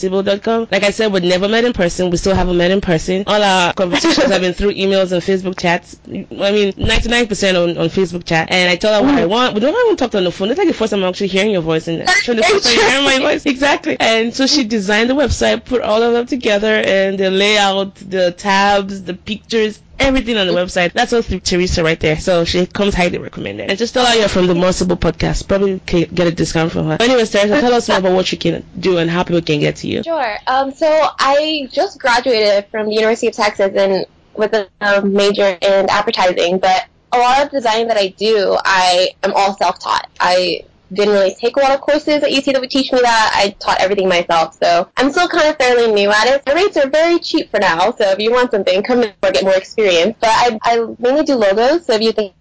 [0.71, 2.09] Like I said, we never met in person.
[2.09, 3.23] We still haven't met in person.
[3.27, 5.99] All our conversations have been through emails and Facebook chats.
[6.07, 8.51] I mean, 99% on, on Facebook chat.
[8.51, 9.53] And I told her what I want.
[9.53, 10.49] We don't even talk on the phone.
[10.49, 12.75] It's like the first time I'm actually hearing your voice and actually the first time
[12.75, 13.45] hearing my voice.
[13.45, 13.97] Exactly.
[13.99, 18.31] And so she designed the website, put all of them together and the layout, the
[18.31, 20.93] tabs, the pictures, everything on the website.
[20.93, 22.19] That's all through Teresa right there.
[22.19, 23.69] So she comes highly recommended.
[23.69, 25.47] And just tell her you're from the Morsible podcast.
[25.47, 26.97] Probably can get a discount from her.
[26.99, 29.77] Anyways, Teresa, tell us more about what you can do and how people can get
[29.77, 30.03] to you.
[30.03, 30.37] Sure.
[30.47, 30.87] Um, so
[31.19, 36.85] I just graduated from the University of Texas and with a major in advertising, but
[37.11, 40.09] a lot of design that I do, I am all self-taught.
[40.19, 43.31] I didn't really take a lot of courses at UT that would teach me that.
[43.33, 46.45] I taught everything myself, so I'm still kind of fairly new at it.
[46.45, 49.31] The rates are very cheap for now, so if you want something, come in or
[49.31, 50.17] get more experience.
[50.19, 52.33] But I, I mainly do logos, so if you're thinking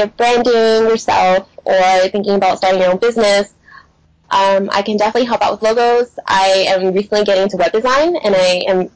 [0.00, 3.54] of branding yourself or thinking about starting your own business,
[4.30, 6.18] um, I can definitely help out with logos.
[6.26, 8.90] I am recently getting into web design, and I am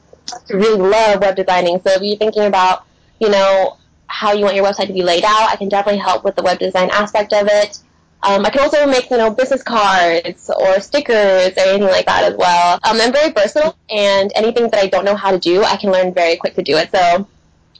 [0.49, 1.81] really love web designing.
[1.81, 2.85] So if you're thinking about,
[3.19, 6.23] you know, how you want your website to be laid out, I can definitely help
[6.23, 7.79] with the web design aspect of it.
[8.21, 12.23] Um, I can also make, you know, business cards or stickers or anything like that
[12.25, 12.73] as well.
[12.83, 15.91] Um, I'm very versatile, and anything that I don't know how to do, I can
[15.91, 16.91] learn very quick to do it.
[16.91, 17.27] So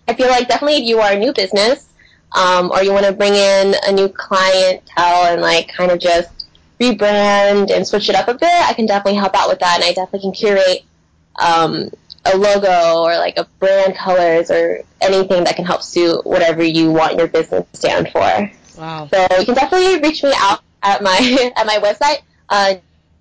[0.07, 1.87] I feel like definitely if you are a new business,
[2.31, 6.47] um, or you want to bring in a new clientele and like kind of just
[6.79, 9.83] rebrand and switch it up a bit, I can definitely help out with that, and
[9.83, 10.83] I definitely can curate
[11.41, 11.89] um,
[12.25, 16.91] a logo or like a brand colors or anything that can help suit whatever you
[16.91, 18.51] want your business to stand for.
[18.79, 19.09] Wow.
[19.11, 22.75] So you can definitely reach me out at my at my website, uh,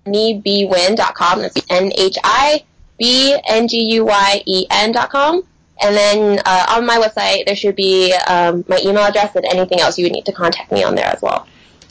[0.05, 1.41] nhibnguyen.com.
[1.41, 2.63] That's N H I
[2.97, 5.43] B N G U Y E N dot com.
[5.81, 9.79] And then uh, on my website, there should be um, my email address and anything
[9.79, 11.47] else you would need to contact me on there as well.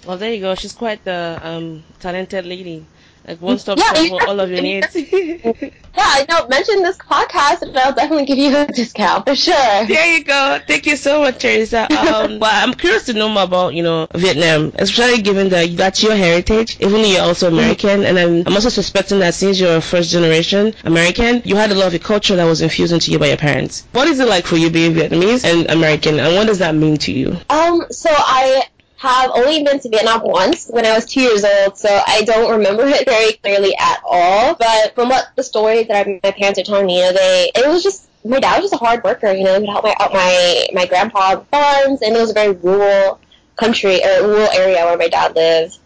[0.07, 0.55] Well, there you go.
[0.55, 2.85] She's quite the um, talented lady.
[3.29, 4.97] Like one stop yeah, shop for all of your needs.
[4.97, 5.63] yeah,
[5.97, 6.49] I know.
[6.49, 9.85] Mention this podcast, and I'll definitely give you a discount for sure.
[9.87, 10.59] There you go.
[10.67, 11.87] Thank you so much, Teresa.
[12.09, 16.03] Um, well, I'm curious to know more about you know Vietnam, especially given that that's
[16.03, 19.77] your heritage, even though you're also American, and I'm, I'm also suspecting that since you're
[19.77, 23.11] a first generation American, you had a lot of a culture that was infused into
[23.11, 23.87] you by your parents.
[23.93, 26.97] What is it like for you being Vietnamese and American, and what does that mean
[26.99, 27.37] to you?
[27.51, 28.63] Um, so I
[28.99, 32.51] have only been to Vietnam once when I was two years old, so I don't
[32.51, 34.57] remember it very clearly at all.
[34.57, 37.53] But from what the stories that I, my parents are telling me, you know, they
[37.55, 39.33] it was just my dad was just a hard worker.
[39.33, 42.31] You know, he would help my out my my grandpa on farms, and it was
[42.31, 43.21] a very rural
[43.57, 45.79] country or rural area where my dad lived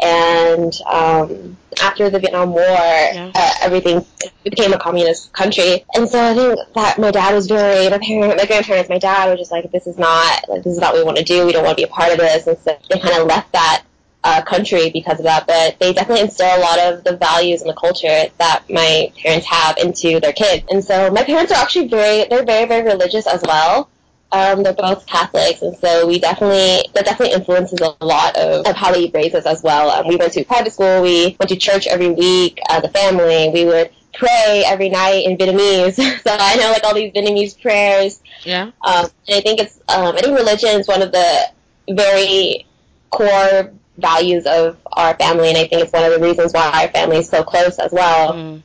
[0.00, 3.32] and um, after the Vietnam War, yeah.
[3.34, 4.04] uh, everything
[4.44, 5.84] became a communist country.
[5.94, 9.28] And so I think that my dad was very, my parents, my grandparents, my dad
[9.28, 11.46] were just like, this is not, like, this is not what we want to do.
[11.46, 12.46] We don't want to be a part of this.
[12.46, 13.84] And so they kind of left that
[14.24, 15.46] uh, country because of that.
[15.46, 19.46] But they definitely instill a lot of the values and the culture that my parents
[19.46, 20.64] have into their kids.
[20.70, 23.88] And so my parents are actually very, they're very, very religious as well.
[24.30, 28.76] Um, they're both Catholics, and so we definitely that definitely influences a lot of, of
[28.76, 29.90] how they raise us as well.
[29.90, 33.48] Um, we went to private school, we went to church every week as a family.
[33.48, 38.20] We would pray every night in Vietnamese, so I know like all these Vietnamese prayers.
[38.44, 38.70] Yeah.
[38.82, 41.50] Um, and I think it's um, I think religion is one of the
[41.90, 42.66] very
[43.10, 46.88] core values of our family, and I think it's one of the reasons why our
[46.88, 48.34] family is so close as well.
[48.34, 48.62] Mm.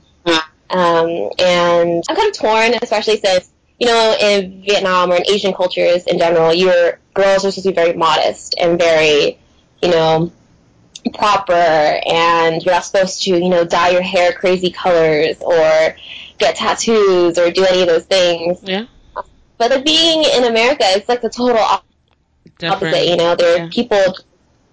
[0.74, 5.54] Um, and I'm kind of torn, especially since you know, in Vietnam or in Asian
[5.54, 9.38] cultures in general, your girls are supposed to be very modest and very,
[9.82, 10.32] you know,
[11.14, 15.96] proper and you're not supposed to, you know, dye your hair crazy colors or
[16.38, 18.60] get tattoos or do any of those things.
[18.64, 18.86] Yeah.
[19.58, 21.86] But like being in America, it's like the total op-
[22.58, 22.84] Different.
[22.84, 23.08] opposite.
[23.08, 23.66] You know, there Yeah.
[23.66, 24.16] are people.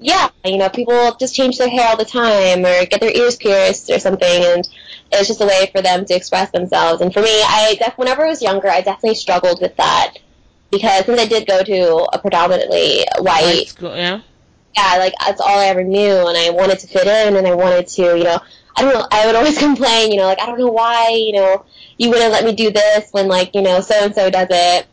[0.03, 3.37] Yeah, you know, people just change their hair all the time or get their ears
[3.37, 4.67] pierced or something, and
[5.13, 7.01] it's just a way for them to express themselves.
[7.01, 10.15] And for me, I def- whenever I was younger, I definitely struggled with that
[10.71, 14.21] because since I did go to a predominantly white White school, yeah.
[14.77, 17.55] yeah, like that's all I ever knew, and I wanted to fit in, and I
[17.55, 18.39] wanted to, you know,
[18.77, 21.33] I don't know, I would always complain, you know, like I don't know why, you
[21.33, 21.65] know,
[21.99, 24.87] you wouldn't let me do this when like you know so and so does it,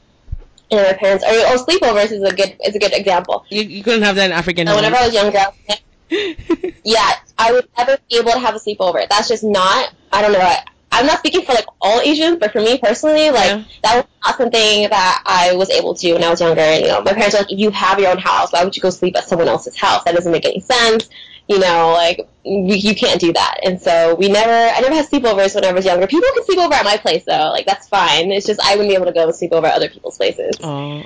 [0.71, 3.45] and my parents, or oh, sleepovers is a good is a good example.
[3.49, 5.77] You, you couldn't have that in African So whenever I was younger, I was
[6.09, 9.07] yeah, I would never be able to have a sleepover.
[9.09, 9.93] That's just not.
[10.11, 10.39] I don't know.
[10.39, 13.63] I, I'm not speaking for like all Asians, but for me personally, like Yeah.
[13.83, 16.61] that was not something that I was able to do when I was younger.
[16.61, 18.53] And, you know, my parents were like, "You have your own house.
[18.53, 20.03] Why would you go sleep at someone else's house?
[20.05, 21.09] That doesn't make any sense."
[21.49, 23.59] You know, like you, you can't do that.
[23.63, 24.51] And so we never.
[24.51, 26.05] I never had sleepovers when I was younger.
[26.07, 27.51] People could sleep over at my place though.
[27.51, 28.31] Like that's fine.
[28.31, 30.55] It's just I wouldn't be able to go and sleep over at other people's places
[30.61, 31.03] oh,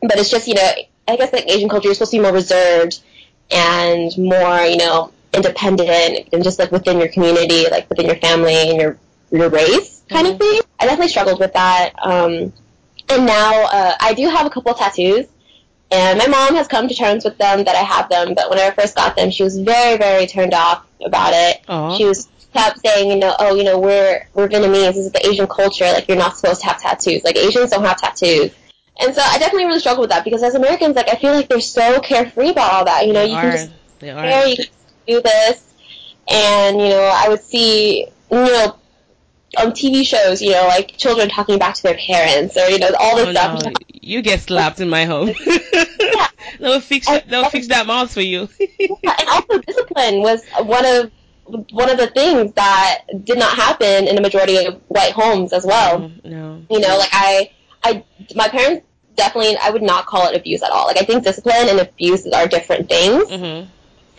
[0.00, 0.70] but it's just you know
[1.08, 3.00] I guess like Asian culture you're supposed to be more reserved
[3.50, 8.70] and more you know independent and just like within your community, like within your family
[8.70, 8.98] and your
[9.30, 10.60] your race kind of thing.
[10.78, 11.92] I definitely struggled with that.
[12.02, 12.52] Um,
[13.08, 15.26] and now uh, I do have a couple tattoos.
[15.90, 18.58] And my mom has come to terms with them that I have them, but when
[18.58, 21.60] I first got them, she was very, very turned off about it.
[21.68, 21.96] Aw.
[21.98, 24.94] She was kept saying, you know, oh, you know, we're we're Vietnamese.
[24.94, 25.84] This is the Asian culture.
[25.84, 27.24] Like, you're not supposed to have tattoos.
[27.24, 28.52] Like, Asians don't have tattoos.
[29.02, 31.48] And so I definitely really struggle with that because as Americans, like, I feel like
[31.48, 33.06] they're so carefree about all that.
[33.06, 33.42] You know, they you are.
[33.42, 34.46] can just they are.
[34.48, 34.66] you can
[35.06, 35.74] do this.
[36.30, 38.76] And, you know, I would see, you know,
[39.58, 42.90] on TV shows, you know, like children talking back to their parents or, you know,
[42.98, 43.64] all this Oh, stuff.
[43.64, 43.72] no.
[44.04, 45.28] You get slapped in my home.
[45.46, 46.26] yeah.
[46.60, 48.48] they'll fix I- they'll fix that mouth for you.
[48.60, 51.10] and also discipline was one of
[51.70, 55.66] one of the things that did not happen in the majority of white homes as
[55.66, 55.98] well.
[55.98, 56.62] no, no.
[56.70, 57.50] You know, like I,
[57.84, 60.86] I, my parents definitely, I would not call it abuse at all.
[60.86, 63.24] Like I think discipline and abuse are different things.
[63.28, 63.66] Mhm.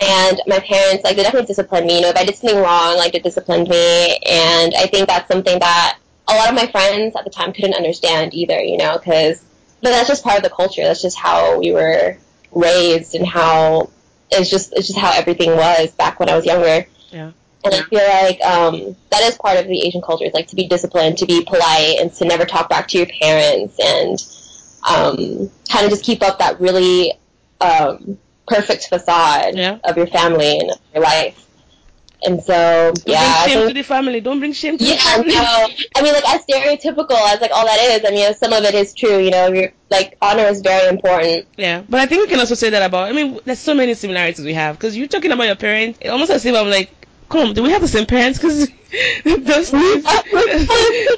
[0.01, 1.97] And my parents, like, they definitely disciplined me.
[1.97, 4.17] You know, if I did something wrong, like, they disciplined me.
[4.27, 7.75] And I think that's something that a lot of my friends at the time couldn't
[7.75, 9.41] understand either, you know, because,
[9.81, 10.83] but that's just part of the culture.
[10.83, 12.17] That's just how we were
[12.51, 13.91] raised and how,
[14.31, 16.87] it's just, it's just how everything was back when I was younger.
[17.11, 17.31] Yeah.
[17.63, 20.55] And I feel like um, that is part of the Asian culture, is like to
[20.55, 24.19] be disciplined, to be polite, and to never talk back to your parents, and
[24.89, 27.13] um, kind of just keep up that really
[27.61, 28.17] um,
[28.47, 29.79] perfect facade Yeah.
[29.83, 31.39] of your family and of your life.
[32.25, 34.21] And so, Don't yeah, bring shame think to the family.
[34.21, 35.35] Don't bring shame to yeah, the family.
[35.35, 35.67] no.
[35.97, 38.05] I mean, like as stereotypical as like all that is.
[38.07, 39.19] I mean, some of it is true.
[39.19, 41.47] You know, you're, like honor is very important.
[41.57, 43.09] Yeah, but I think we can also say that about.
[43.09, 45.99] I mean, there's so many similarities we have because you're talking about your parents.
[46.01, 46.91] It almost as if I'm like,
[47.27, 48.39] come, on, do we have the same parents?
[48.39, 48.69] Because
[49.23, 50.05] those things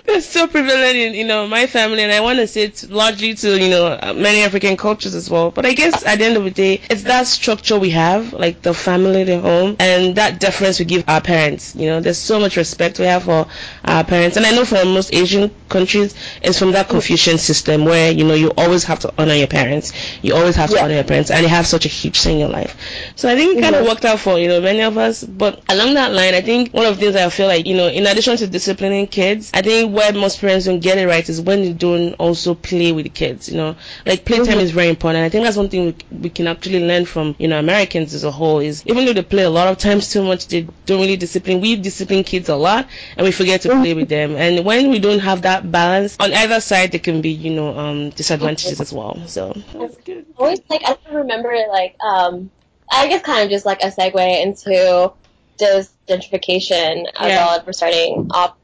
[0.05, 3.33] they're so prevalent in you know my family, and I want to say it's largely
[3.35, 5.51] to you know uh, many African cultures as well.
[5.51, 8.61] But I guess at the end of the day, it's that structure we have, like
[8.61, 11.75] the family, the home, and that deference we give our parents.
[11.75, 13.47] You know, there's so much respect we have for
[13.83, 18.11] our parents, and I know for most Asian countries, it's from that Confucian system where
[18.11, 19.91] you know you always have to honor your parents,
[20.23, 20.85] you always have to Yeah.
[20.85, 22.75] honor your parents, and they have such a huge say in your life.
[23.15, 25.23] So I think it kind of worked out for you know many of us.
[25.23, 27.87] But along that line, I think one of the things I feel like you know,
[27.87, 31.41] in addition to disciplining kids, I think where most parents don't get it right is
[31.41, 33.49] when they don't also play with the kids.
[33.49, 33.75] You know,
[34.05, 34.61] like playtime Mhm.
[34.61, 35.25] is very important.
[35.25, 38.23] I think that's one thing we, we can actually learn from you know Americans as
[38.23, 40.99] a whole is even though they play a lot of times too much, they don't
[41.01, 41.59] really discipline.
[41.59, 44.35] We discipline kids a lot, and we forget to play with them.
[44.35, 47.75] And when we don't have that balance on either side, there can be you know
[47.77, 49.19] um disadvantages as well.
[49.25, 50.25] So that's good.
[50.37, 52.51] always like I remember like um
[52.91, 55.11] I guess kind of just like a segue into
[55.59, 57.45] just gentrification as Yeah.
[57.45, 58.55] well we're starting off.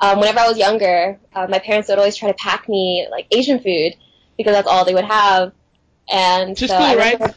[0.00, 3.26] Um, whenever I was younger, uh, my parents would always try to pack me like
[3.30, 3.94] Asian food
[4.36, 5.52] because that's all they would have.
[6.10, 7.14] And To so school, I right?
[7.14, 7.34] remember,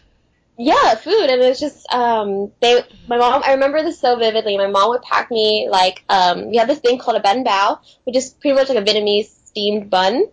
[0.57, 3.43] Yeah, food, and it was just um they my mom.
[3.45, 4.57] I remember this so vividly.
[4.57, 7.79] My mom would pack me like um we have this thing called a bánh bao,
[8.05, 10.25] which is pretty much like a Vietnamese steamed bun.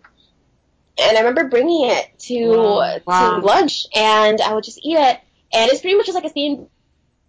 [0.97, 3.39] And I remember bringing it to Wow.
[3.39, 5.19] to lunch, and I would just eat it,
[5.53, 6.69] and it's pretty much just like a steamed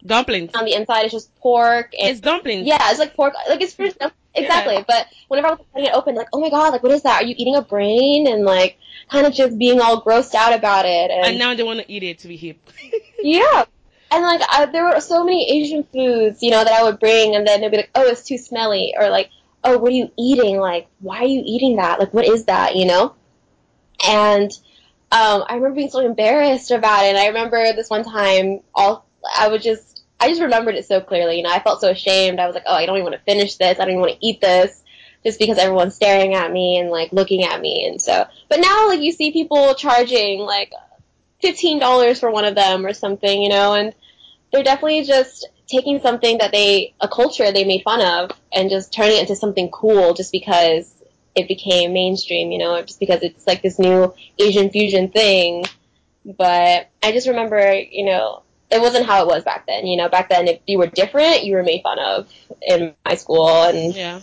[0.07, 0.53] Dumplings.
[0.55, 1.05] on the inside.
[1.05, 2.67] It's just pork and It's dumplings.
[2.67, 3.35] yeah, it's like pork.
[3.49, 3.97] Like it's pretty
[4.35, 4.85] exactly.
[4.87, 7.23] But whenever I was cutting it open, like oh my god, like what is that?
[7.23, 8.27] Are you eating a brain?
[8.27, 8.79] And like
[9.11, 11.11] kind of just being all grossed out about it.
[11.11, 12.59] And now they want to eat it to be hip.
[13.23, 13.65] Yeah.
[14.13, 17.35] And like I, there were so many Asian foods, you know, that I would bring,
[17.35, 19.31] and then they'd be like, "Oh, it's too smelly," or like,
[19.65, 20.59] "Oh, what are you eating?
[20.59, 21.99] Like, why are you eating that?
[21.99, 23.15] Like, what is that?" You know.
[24.07, 24.51] And
[25.11, 27.09] um, I remember being so embarrassed about it.
[27.09, 31.01] And I remember this one time, all I would just I just remembered it so
[31.01, 31.37] clearly.
[31.37, 32.41] You know, I felt so ashamed.
[32.41, 33.79] I was like, oh, I don't even want to finish this.
[33.79, 34.83] I don't even want to eat this
[35.25, 37.87] just because everyone's staring at me and like looking at me.
[37.87, 40.73] And so, but now like you see people charging like
[41.43, 43.93] $15 for one of them or something, you know, and
[44.53, 48.93] they're definitely just taking something that they, a culture they made fun of and just
[48.93, 50.93] turning it into something cool just because
[51.35, 55.65] it became mainstream, you know, just because it's like this new Asian fusion thing.
[56.25, 59.87] But I just remember, you know, it wasn't how it was back then.
[59.87, 62.29] You know, back then if you were different, you were made fun of
[62.63, 64.21] in my school, and yeah,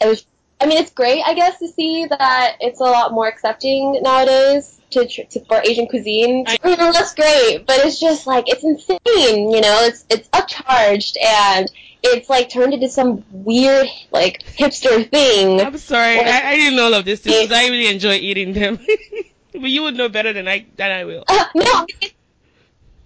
[0.00, 0.26] it was.
[0.62, 4.78] I mean, it's great, I guess, to see that it's a lot more accepting nowadays
[4.90, 6.44] to, to for Asian cuisine.
[6.46, 9.50] I, you know, that's great, but it's just like it's insane.
[9.50, 11.70] You know, it's it's upcharged and
[12.02, 15.60] it's like turned into some weird like hipster thing.
[15.60, 18.78] I'm sorry, I, I, didn't know all of this because I really enjoy eating them.
[19.52, 21.24] but you would know better than I than I will.
[21.28, 21.86] Uh, no,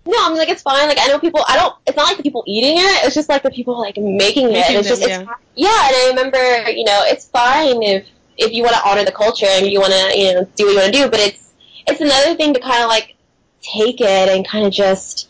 [0.07, 0.87] no, I'm like it's fine.
[0.89, 1.45] Like I know people.
[1.49, 1.75] I don't.
[1.87, 3.05] It's not like the people eating it.
[3.05, 4.57] It's just like the people like making, it.
[4.57, 5.21] It's them, just yeah.
[5.23, 5.87] It's, yeah.
[5.87, 9.47] And I remember, you know, it's fine if if you want to honor the culture
[9.49, 11.11] and you want to you know do what you want to do.
[11.11, 11.53] But it's
[11.87, 13.17] it's another thing to kind of like
[13.63, 15.29] take it and kind of just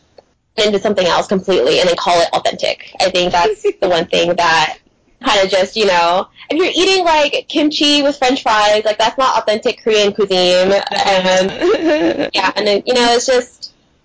[0.56, 2.92] into something else completely and then call it authentic.
[3.00, 4.78] I think that's the one thing that
[5.24, 9.18] kind of just, you know, if you're eating like kimchi with french fries, like that's
[9.18, 10.72] not authentic Korean cuisine.
[10.72, 13.63] And um, yeah, and then, you know, it's just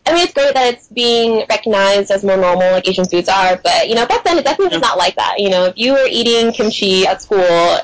[0.10, 3.58] I mean, it's great that it's being recognized as more normal, like Asian foods are.
[3.64, 5.40] But you know, back then it definitely was not like that.
[5.40, 7.40] You know, if you were eating kimchi at school,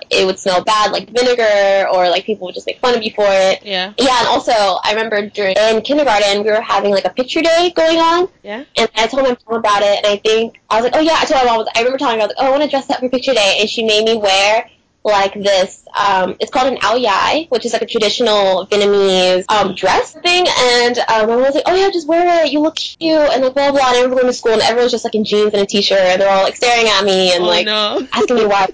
[0.09, 3.11] it would smell bad, like vinegar, or like people would just make fun of you
[3.11, 3.63] for it.
[3.63, 3.93] Yeah.
[3.97, 7.71] Yeah, and also I remember during in kindergarten we were having like a picture day
[7.75, 8.27] going on.
[8.43, 8.63] Yeah.
[8.77, 11.17] And I told my mom about it, and I think I was like, oh yeah,
[11.17, 11.67] I told my mom.
[11.75, 13.33] I remember telling her, I was like, oh, I want to dress up for picture
[13.33, 14.69] day, and she made me wear
[15.05, 15.83] like this.
[15.97, 20.45] Um, it's called an ao dai, which is like a traditional Vietnamese um, dress thing.
[20.59, 22.51] And um, my mom was like, "Oh yeah, just wear it.
[22.51, 23.87] You look cute." And like blah blah.
[23.87, 25.97] And I remember going to school, and everyone's just like in jeans and a t-shirt,
[25.97, 28.05] and they're all like staring at me and oh, like no.
[28.13, 28.67] asking me why.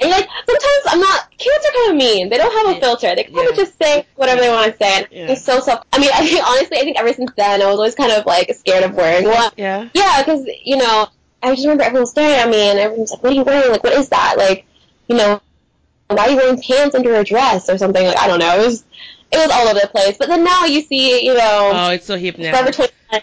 [0.00, 1.30] And like sometimes I'm not.
[1.36, 2.28] Kids are kind of mean.
[2.28, 3.14] They don't have a filter.
[3.14, 4.98] They kind of just say whatever they want to say.
[4.98, 5.32] And yeah.
[5.32, 5.82] It's so so.
[5.92, 8.24] I mean, I think honestly, I think ever since then, I was always kind of
[8.26, 9.50] like scared of wearing one.
[9.56, 9.88] Yeah.
[9.94, 11.08] Yeah, because you know,
[11.42, 13.70] I just remember everyone staring at me, and everyone's like, "What are you wearing?
[13.70, 14.34] Like, what is that?
[14.36, 14.66] Like,
[15.10, 15.42] you know,
[16.06, 18.06] why are you wearing pants under a dress or something?
[18.06, 18.60] Like I don't know.
[18.60, 18.84] It was
[19.32, 20.16] it was all over the place.
[20.16, 22.52] But then now you see, you know, oh, it's so hip now.
[22.52, 23.22] Forever 21.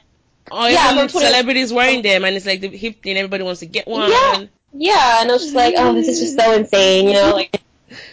[0.50, 3.18] Oh, yeah, celebrities wearing them, and it's like the hip thing.
[3.18, 4.10] Everybody wants to get one.
[4.10, 7.32] Yeah, yeah, and I was just like, oh, this is just so insane, you know,
[7.34, 7.62] like.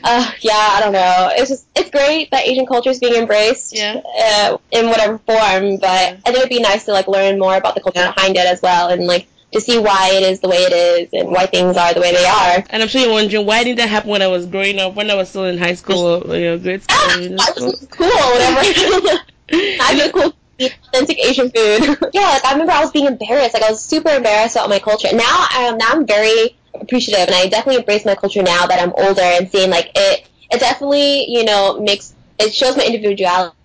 [0.04, 1.30] Uh, yeah, I don't know.
[1.32, 4.00] It's just it's great that Asian culture is being embraced yeah.
[4.18, 7.74] uh, in whatever form, but I think it'd be nice to like learn more about
[7.74, 8.12] the culture yeah.
[8.12, 11.08] behind it as well, and like to see why it is the way it is
[11.12, 12.64] and why things are the way they are.
[12.70, 15.10] And I'm sure you're wondering why didn't that happen when I was growing up, when
[15.10, 16.98] I was still in high school, or, you know, grade school.
[17.00, 18.60] Ah, you know, was cool, whatever.
[19.52, 21.98] I get cool authentic Asian food.
[22.12, 23.54] yeah, like I remember I was being embarrassed.
[23.54, 25.08] Like I was super embarrassed about my culture.
[25.12, 28.92] Now, um, now I'm very appreciative, and I definitely embrace my culture now that I'm
[28.96, 30.28] older and seeing like it.
[30.50, 33.56] It definitely, you know, makes it shows my individuality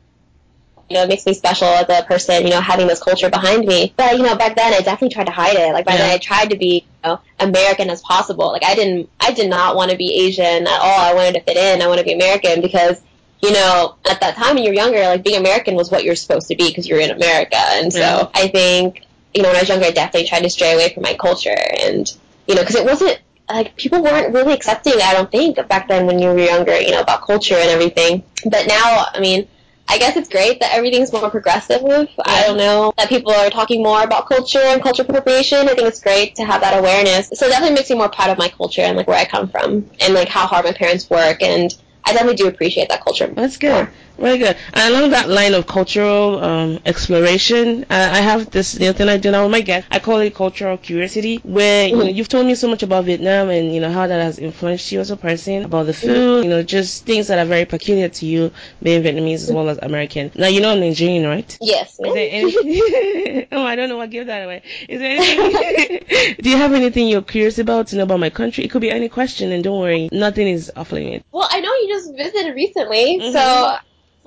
[0.90, 3.66] you know, it makes me special as a person, you know, having this culture behind
[3.66, 3.94] me.
[3.96, 5.74] But, you know, back then I definitely tried to hide it.
[5.74, 6.08] Like back yeah.
[6.08, 8.48] then I tried to be, you know, American as possible.
[8.48, 11.00] Like I didn't, I did not want to be Asian at all.
[11.00, 11.82] I wanted to fit in.
[11.82, 13.02] I want to be American because,
[13.42, 16.48] you know, at that time when you're younger, like being American was what you're supposed
[16.48, 17.58] to be because you're in America.
[17.58, 18.30] And so yeah.
[18.34, 21.04] I think, you know, when I was younger, I definitely tried to stray away from
[21.04, 22.12] my culture and,
[22.48, 26.06] you know, because it wasn't, like people weren't really accepting, I don't think, back then
[26.06, 28.24] when you were younger, you know, about culture and everything.
[28.44, 29.48] But now, I mean,
[29.92, 31.82] I guess it's great that everything's more progressive.
[31.84, 35.68] I don't know that people are talking more about culture and culture appropriation.
[35.68, 37.30] I think it's great to have that awareness.
[37.34, 39.50] So it definitely makes me more proud of my culture and like where I come
[39.50, 41.76] from and like how hard my parents work and
[42.06, 43.28] I definitely do appreciate that culture.
[43.28, 43.90] That's good.
[44.20, 44.58] Very good.
[44.74, 49.08] And along that line of cultural um, exploration, uh, I have this you know, thing
[49.08, 49.88] I do now with my guests.
[49.92, 51.98] I call it cultural curiosity, where mm-hmm.
[51.98, 54.38] you know, you've told me so much about Vietnam and you know how that has
[54.38, 56.44] influenced you as a person, about the food, mm-hmm.
[56.44, 58.52] you know, just things that are very peculiar to you,
[58.84, 60.32] being Vietnamese as well as American.
[60.36, 61.58] Now you know I'm Nigerian, right?
[61.62, 61.98] Yes.
[62.00, 63.48] Is there anything?
[63.54, 64.64] oh, I don't know what gave that away.
[64.88, 66.36] Is there anything?
[66.42, 68.66] do you have anything you're curious about to know about my country?
[68.66, 71.24] It could be any question, and don't worry, nothing is off limits.
[71.32, 73.32] Well, I know you just visited recently, mm-hmm.
[73.32, 73.78] so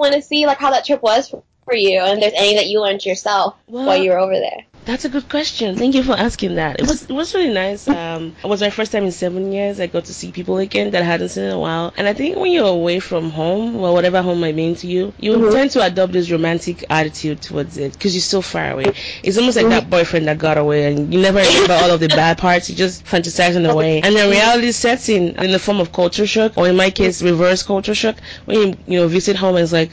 [0.02, 1.30] want to see like how that trip was
[1.64, 4.34] for you, and if there's any that you learned yourself well, while you were over
[4.34, 4.64] there.
[4.84, 5.76] That's a good question.
[5.76, 6.80] Thank you for asking that.
[6.80, 7.86] It was it was really nice.
[7.86, 9.78] Um, it was my first time in seven years.
[9.78, 11.92] I got to see people again that I hadn't seen in a while.
[11.96, 15.12] And I think when you're away from home, well, whatever home might mean to you,
[15.20, 15.52] you mm-hmm.
[15.52, 18.92] tend to adopt this romantic attitude towards it because you're so far away.
[19.22, 19.70] It's almost like mm-hmm.
[19.70, 22.68] that boyfriend that got away, and you never remember all of the bad parts.
[22.68, 26.58] You just fantasizing away, and then reality sets in in the form of culture shock,
[26.58, 28.16] or in my case, reverse culture shock.
[28.46, 29.90] When you you know visit home, and it's like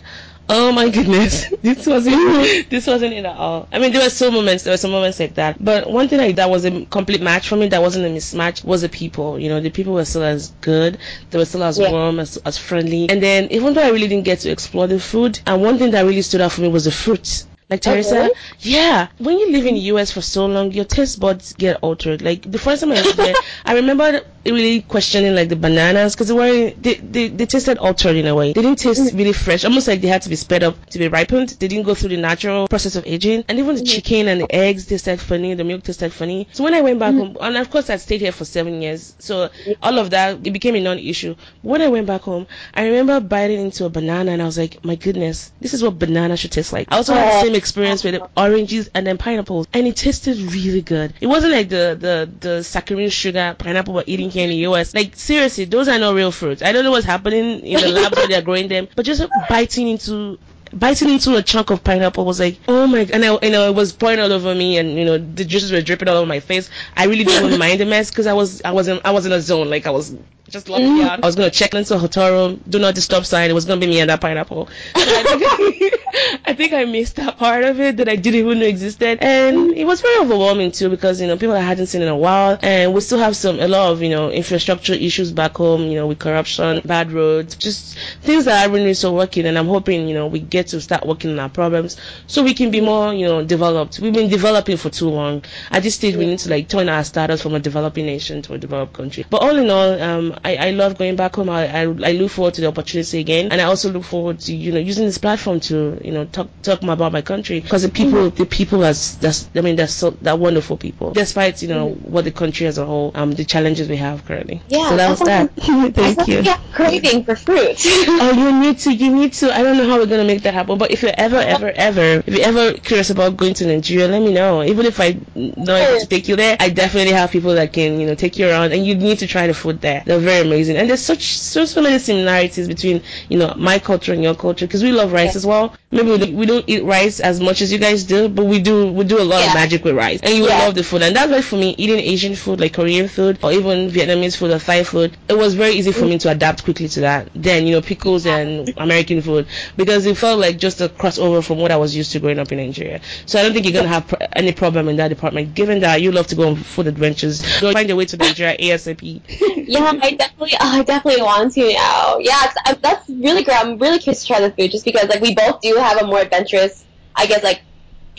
[0.52, 3.68] Oh my goodness, this wasn't this wasn't it at all.
[3.72, 5.64] I mean, there were some moments, there were some moments like that.
[5.64, 7.68] But one thing like that was a complete match for me.
[7.68, 8.64] That wasn't a mismatch.
[8.64, 9.39] Was the people.
[9.39, 10.97] You know, the people were still as good.
[11.30, 11.91] They were still as yeah.
[11.91, 13.10] warm, as as friendly.
[13.10, 15.91] And then even though I really didn't get to explore the food, and one thing
[15.91, 17.45] that really stood out for me was the fruits.
[17.70, 19.10] Like Teresa, yeah.
[19.20, 22.24] When you live in the US for so long, your taste buds get altered.
[22.24, 26.30] Like the first time I was there, I remember really questioning like the bananas because
[26.30, 28.54] they were they, they, they tasted altered in a way.
[28.54, 29.18] They didn't taste mm.
[29.18, 31.50] really fresh, almost like they had to be sped up to be ripened.
[31.60, 33.44] They didn't go through the natural process of aging.
[33.48, 33.86] And even the mm-hmm.
[33.86, 35.54] chicken and the eggs tasted funny.
[35.54, 36.48] The milk tasted funny.
[36.52, 37.36] So when I went back mm-hmm.
[37.36, 39.50] home, and of course I stayed here for seven years, so
[39.84, 41.36] all of that it became a non-issue.
[41.62, 44.84] When I went back home, I remember biting into a banana and I was like,
[44.84, 46.88] my goodness, this is what banana should taste like.
[46.92, 50.82] I also had the same experience with oranges and then pineapples, and it tasted really
[50.82, 51.14] good.
[51.22, 54.93] It wasn't like the the the saccharine sugar pineapple we're eating here in the US.
[54.95, 56.62] Like seriously, those are not real fruits.
[56.64, 59.88] I don't know what's happening in the lab where they're growing them, but just biting
[59.88, 60.39] into
[60.74, 63.70] biting into a chunk of pineapple was like, oh my, god and I, you know,
[63.70, 66.28] it was pouring all over me, and you know, the juices were dripping all over
[66.28, 66.70] my face.
[66.95, 69.32] I really didn't mind the mess because I was, I was in, I was in
[69.32, 70.16] a zone, like I was
[70.50, 71.04] just lucky mm.
[71.04, 71.24] out.
[71.24, 73.50] I was gonna check into a hotel room, do not disturb sign.
[73.50, 74.70] It was gonna be me and that pineapple.
[74.95, 75.93] I, think,
[76.45, 79.72] I think I missed that part of it that I didn't even know existed, and
[79.72, 82.58] it was very overwhelming too because you know people I hadn't seen in a while,
[82.62, 85.95] and we still have some a lot of you know infrastructure issues back home, you
[85.95, 89.45] know, with corruption, bad roads, just things that are really so working.
[89.45, 91.97] And I'm hoping you know we get to start working on our problems
[92.28, 94.00] so we can be more you know developed.
[94.00, 95.43] We've been developing for too long.
[95.72, 98.54] At this stage, we need to like turn our status from a developing nation to
[98.54, 99.26] a developed country.
[99.30, 101.50] But all in all, um, I, I love going back home.
[101.50, 104.56] I, I, I look forward to the opportunity again, and I also look forward to
[104.56, 107.84] you know using this platform to you know talk talk more about my country because
[107.84, 111.68] the people the people that's that's I mean that's so that wonderful people despite you
[111.68, 112.12] know mm-hmm.
[112.12, 114.62] what the country as a whole um the challenges we have currently.
[114.68, 115.52] Yeah, so that was that.
[115.94, 116.42] Thank you.
[116.42, 117.78] Yeah, craving for fruit.
[117.86, 119.54] oh, you need to you need to.
[119.54, 122.24] I don't know how we're gonna make that happen, but if you're ever ever ever
[122.26, 124.64] if you're ever curious about going to Nigeria, let me know.
[124.64, 128.00] Even if I not able to take you there, I definitely have people that can
[128.00, 130.04] you know take you around, and you need to try the food there.
[130.06, 130.78] They're very amazing.
[130.78, 134.66] And there's such so, so many similarities between you know my culture and your culture
[134.68, 135.38] because we love rice yeah.
[135.38, 135.76] as well.
[135.92, 138.60] Maybe we don't, we don't, eat rice as much as you guys do, but we
[138.62, 139.48] do we do a lot yeah.
[139.48, 140.60] of magic with rice, and you yeah.
[140.60, 141.02] love the food.
[141.02, 144.52] And that's why for me, eating Asian food like Korean food or even Vietnamese food
[144.52, 147.30] or Thai food, it was very easy for me to adapt quickly to that.
[147.34, 151.58] Then you know pickles and American food because it felt like just a crossover from
[151.58, 153.02] what I was used to growing up in Nigeria.
[153.26, 156.02] So I don't think you're gonna have pr- any problem in that department, given that
[156.02, 157.42] you love to go on food adventures.
[157.62, 159.22] Go find your way to Nigeria ASAP.
[159.68, 162.18] yeah, I definitely, oh, I definitely want to now.
[162.20, 163.58] Yeah, I, that's really great.
[163.58, 166.06] I'm really curious to try the food just because like we both do have a
[166.06, 167.64] more adventurous, I guess like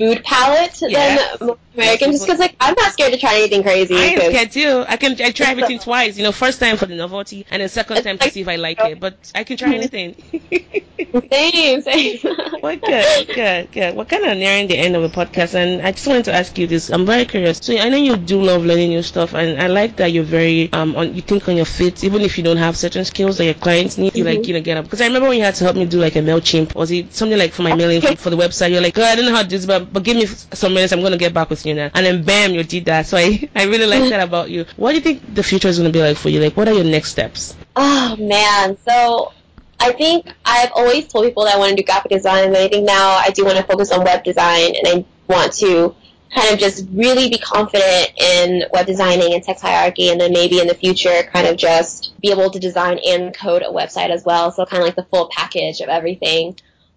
[0.01, 1.39] food palate yes.
[1.39, 3.95] than American, just because like I'm not scared to try anything crazy.
[3.95, 4.85] I am scared too.
[4.89, 6.17] I can I try everything twice.
[6.17, 8.49] You know, first time for the novelty, and then second time like, to see if
[8.49, 8.99] I like it.
[8.99, 9.97] But I can try mm-hmm.
[9.97, 10.71] anything.
[11.31, 12.19] same, same.
[12.63, 13.97] well, good, good, good.
[13.97, 16.57] We're kind of nearing the end of the podcast, and I just wanted to ask
[16.59, 16.91] you this.
[16.91, 17.59] I'm very curious.
[17.59, 20.73] So I know you do love learning new stuff, and I like that you're very
[20.73, 21.15] um on.
[21.15, 23.99] You think on your feet, even if you don't have certain skills that your clients
[23.99, 24.17] need.
[24.17, 24.39] You mm-hmm.
[24.39, 24.85] like you know get up.
[24.85, 27.15] Because I remember when you had to help me do like a Mailchimp, was it
[27.15, 28.71] something like for my mailing for the website?
[28.71, 30.74] You're like, oh, I don't know how to do this, but but give me some
[30.74, 30.93] minutes.
[30.93, 31.91] I'm gonna get back with you now.
[31.95, 33.07] And then bam, you did that.
[33.07, 34.66] So I I really like that about you.
[34.76, 36.41] What do you think the future is gonna be like for you?
[36.41, 37.57] Like, what are your next steps?
[37.76, 39.32] Oh man, so
[39.80, 42.68] I think I've always told people that I want to do graphic design, and I
[42.68, 45.95] think now I do want to focus on web design, and I want to
[46.34, 50.61] kind of just really be confident in web designing and text hierarchy, and then maybe
[50.61, 54.24] in the future kind of just be able to design and code a website as
[54.24, 54.53] well.
[54.53, 56.57] So kind of like the full package of everything.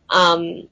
[0.09, 0.67] Um,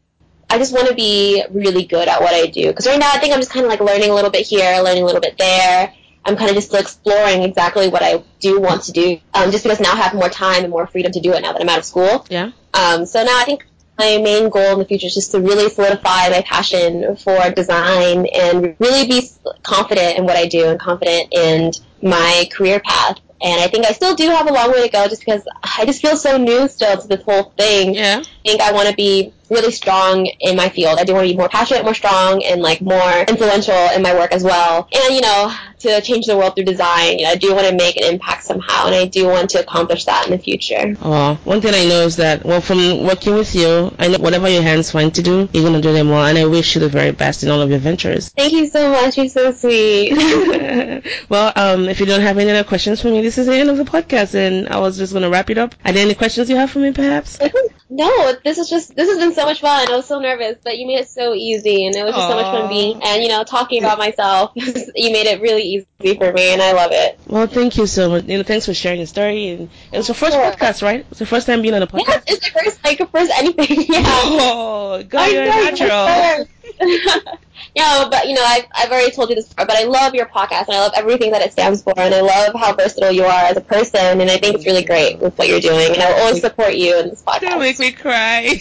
[0.52, 2.68] I just want to be really good at what I do.
[2.68, 4.82] Because right now, I think I'm just kind of like learning a little bit here,
[4.82, 5.93] learning a little bit there.
[6.26, 9.20] I'm kind of just still exploring exactly what I do want to do.
[9.34, 11.54] Um, just because now I have more time and more freedom to do it now
[11.54, 12.28] that I'm out of school.
[12.30, 12.52] Yeah.
[12.74, 13.66] Um, so now I think
[13.97, 18.28] my main goal in the future is just to really solidify my passion for design
[18.28, 19.30] and really be
[19.64, 21.72] confident in what I do and confident in
[22.02, 23.20] my career path.
[23.41, 25.86] And I think I still do have a long way to go just because I
[25.86, 27.95] just feel so new still to this whole thing.
[27.95, 28.22] Yeah.
[28.22, 30.97] I think I want to be really strong in my field.
[30.97, 34.14] I do want to be more passionate, more strong, and like more influential in my
[34.16, 34.88] work as well.
[34.91, 37.76] And you know, to change the world through design, you know, I do want to
[37.76, 40.95] make an impact somehow, and I do want to accomplish that in the future.
[41.02, 44.49] Oh, one thing I know is that well, from working with you, I know whatever
[44.49, 46.89] your hands find to do, you're gonna do them well, and I wish you the
[46.89, 48.30] very best in all of your ventures.
[48.30, 49.18] Thank you so much.
[49.18, 50.14] You're so sweet.
[51.30, 53.70] well, um, if you don't have any other questions for me, this is the end
[53.70, 55.76] of the podcast, and I was just gonna wrap it up.
[55.84, 57.39] Are there any questions you have for me, perhaps?
[57.89, 59.92] no, this is just this has been so so much fun.
[59.92, 62.32] I was so nervous, but you made it so easy, and it was just Aww.
[62.32, 64.52] so much fun being and you know talking about myself.
[64.56, 67.20] you made it really easy for me, and I love it.
[67.28, 68.26] Well, thank you so much.
[68.26, 69.50] You know, thanks for sharing your story.
[69.50, 70.52] And it was your first sure.
[70.52, 71.06] podcast, right?
[71.12, 72.08] It's your first time being on a podcast.
[72.08, 73.86] Yes, it's the first like first anything.
[73.92, 74.04] Yeah.
[74.06, 76.48] Oh, God, you're natural.
[77.76, 80.26] Yeah, but you know, I've, I've already told you this before, but I love your
[80.26, 83.24] podcast and I love everything that it stands for and I love how versatile you
[83.24, 86.01] are as a person and I think it's really great with what you're doing and
[86.01, 87.41] I will always support you in this podcast.
[87.41, 88.59] Don't make me cry.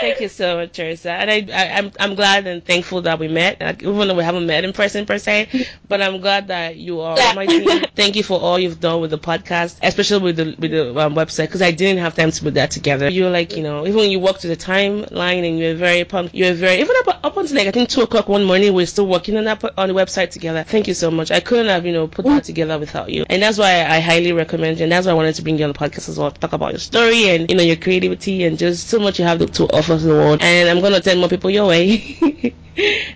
[0.00, 1.12] Thank you so much, Teresa.
[1.12, 4.14] And I, I, am I'm, I'm glad and thankful that we met, like, even though
[4.14, 5.66] we haven't met in person per se.
[5.86, 7.34] But I'm glad that you are yeah.
[7.34, 7.84] my team.
[7.94, 11.14] Thank you for all you've done with the podcast, especially with the with the um,
[11.14, 13.10] website, because I didn't have time to put that together.
[13.10, 16.34] You're like, you know, even when you walk to the timeline and you're very pumped,
[16.34, 19.06] you're very even up up until like I think two o'clock one morning, we're still
[19.06, 20.64] working on that on the website together.
[20.64, 21.30] Thank you so much.
[21.30, 24.32] I couldn't have you know put that together without you, and that's why I highly
[24.32, 24.84] recommend you.
[24.84, 26.54] And that's why I wanted to bring you on the podcast as well, to talk
[26.54, 29.64] about your story and you know your creativity and just so much you have to
[29.64, 30.42] offer to the world.
[30.42, 32.16] And I'm gonna send more people your way.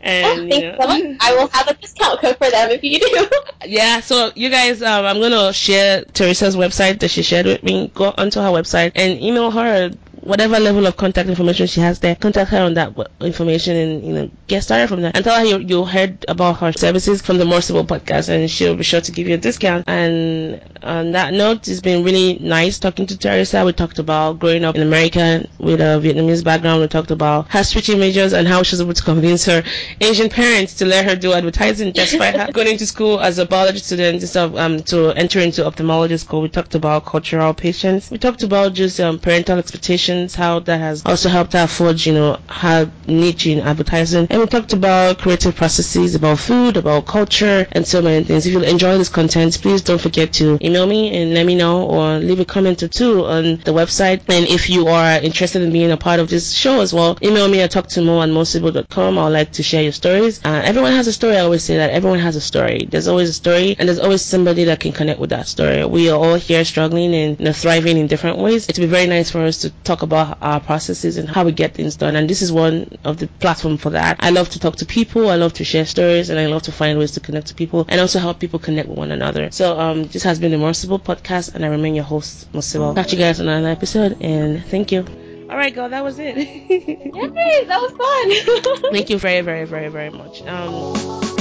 [0.01, 3.29] and oh, you know, I will have a discount code for them if you do.
[3.67, 7.91] yeah, so you guys, um, I'm gonna share Teresa's website that she shared with me.
[7.95, 9.91] Go onto her website and email her
[10.27, 14.13] whatever level of contact information she has there, contact her on that information and you
[14.13, 15.13] know get started from there.
[15.15, 18.77] And tell her you, you heard about her services from the More podcast, and she'll
[18.77, 19.85] be sure to give you a discount.
[19.87, 23.65] And on that note, it's been really nice talking to Teresa.
[23.65, 26.81] We talked about growing up in America with a Vietnamese background.
[26.81, 29.63] We talked about her switching majors and how she was able to convince her
[30.01, 33.79] Asian parents to let her do advertising despite her going into school as a biology
[33.79, 36.43] student instead of um, to enter into ophthalmology school.
[36.43, 38.11] We talked about cultural patience.
[38.11, 42.15] We talked about just um, parental expectations how that has also helped her forge, you
[42.15, 44.27] know, her niche in advertising.
[44.31, 48.47] And we talked about creative processes, about food, about culture, and so many things.
[48.47, 51.87] If you enjoy this content, please don't forget to email me and let me know
[51.87, 54.21] or leave a comment or two on the website.
[54.29, 57.49] And if you are interested in being a part of this show as well, email
[57.49, 59.19] me at talktomo at mosebo.com.
[59.19, 60.41] I'd like to share your stories.
[60.45, 61.37] Uh, everyone has a story.
[61.37, 62.87] I always say that everyone has a story.
[62.91, 65.85] There's always a story and there's always somebody that can connect with that story.
[65.85, 68.69] We are all here struggling and you know, thriving in different ways.
[68.69, 71.75] It'd be very nice for us to talk about our processes and how we get
[71.75, 72.17] things done.
[72.17, 74.17] And this is one of the platform for that.
[74.21, 75.29] I love to talk to people.
[75.29, 77.85] I love to share stories and I love to find ways to connect to people
[77.89, 79.51] and also help people connect with one another.
[79.51, 82.95] So, um, this has been the Merciful podcast and I remain your host, Merciful.
[82.95, 85.05] Catch you guys on another episode and thank you.
[85.49, 86.37] All right, girl, that was it.
[86.39, 88.93] Yay, that was fun.
[88.93, 90.43] thank you very, very, very, very much.
[90.43, 91.36] Um,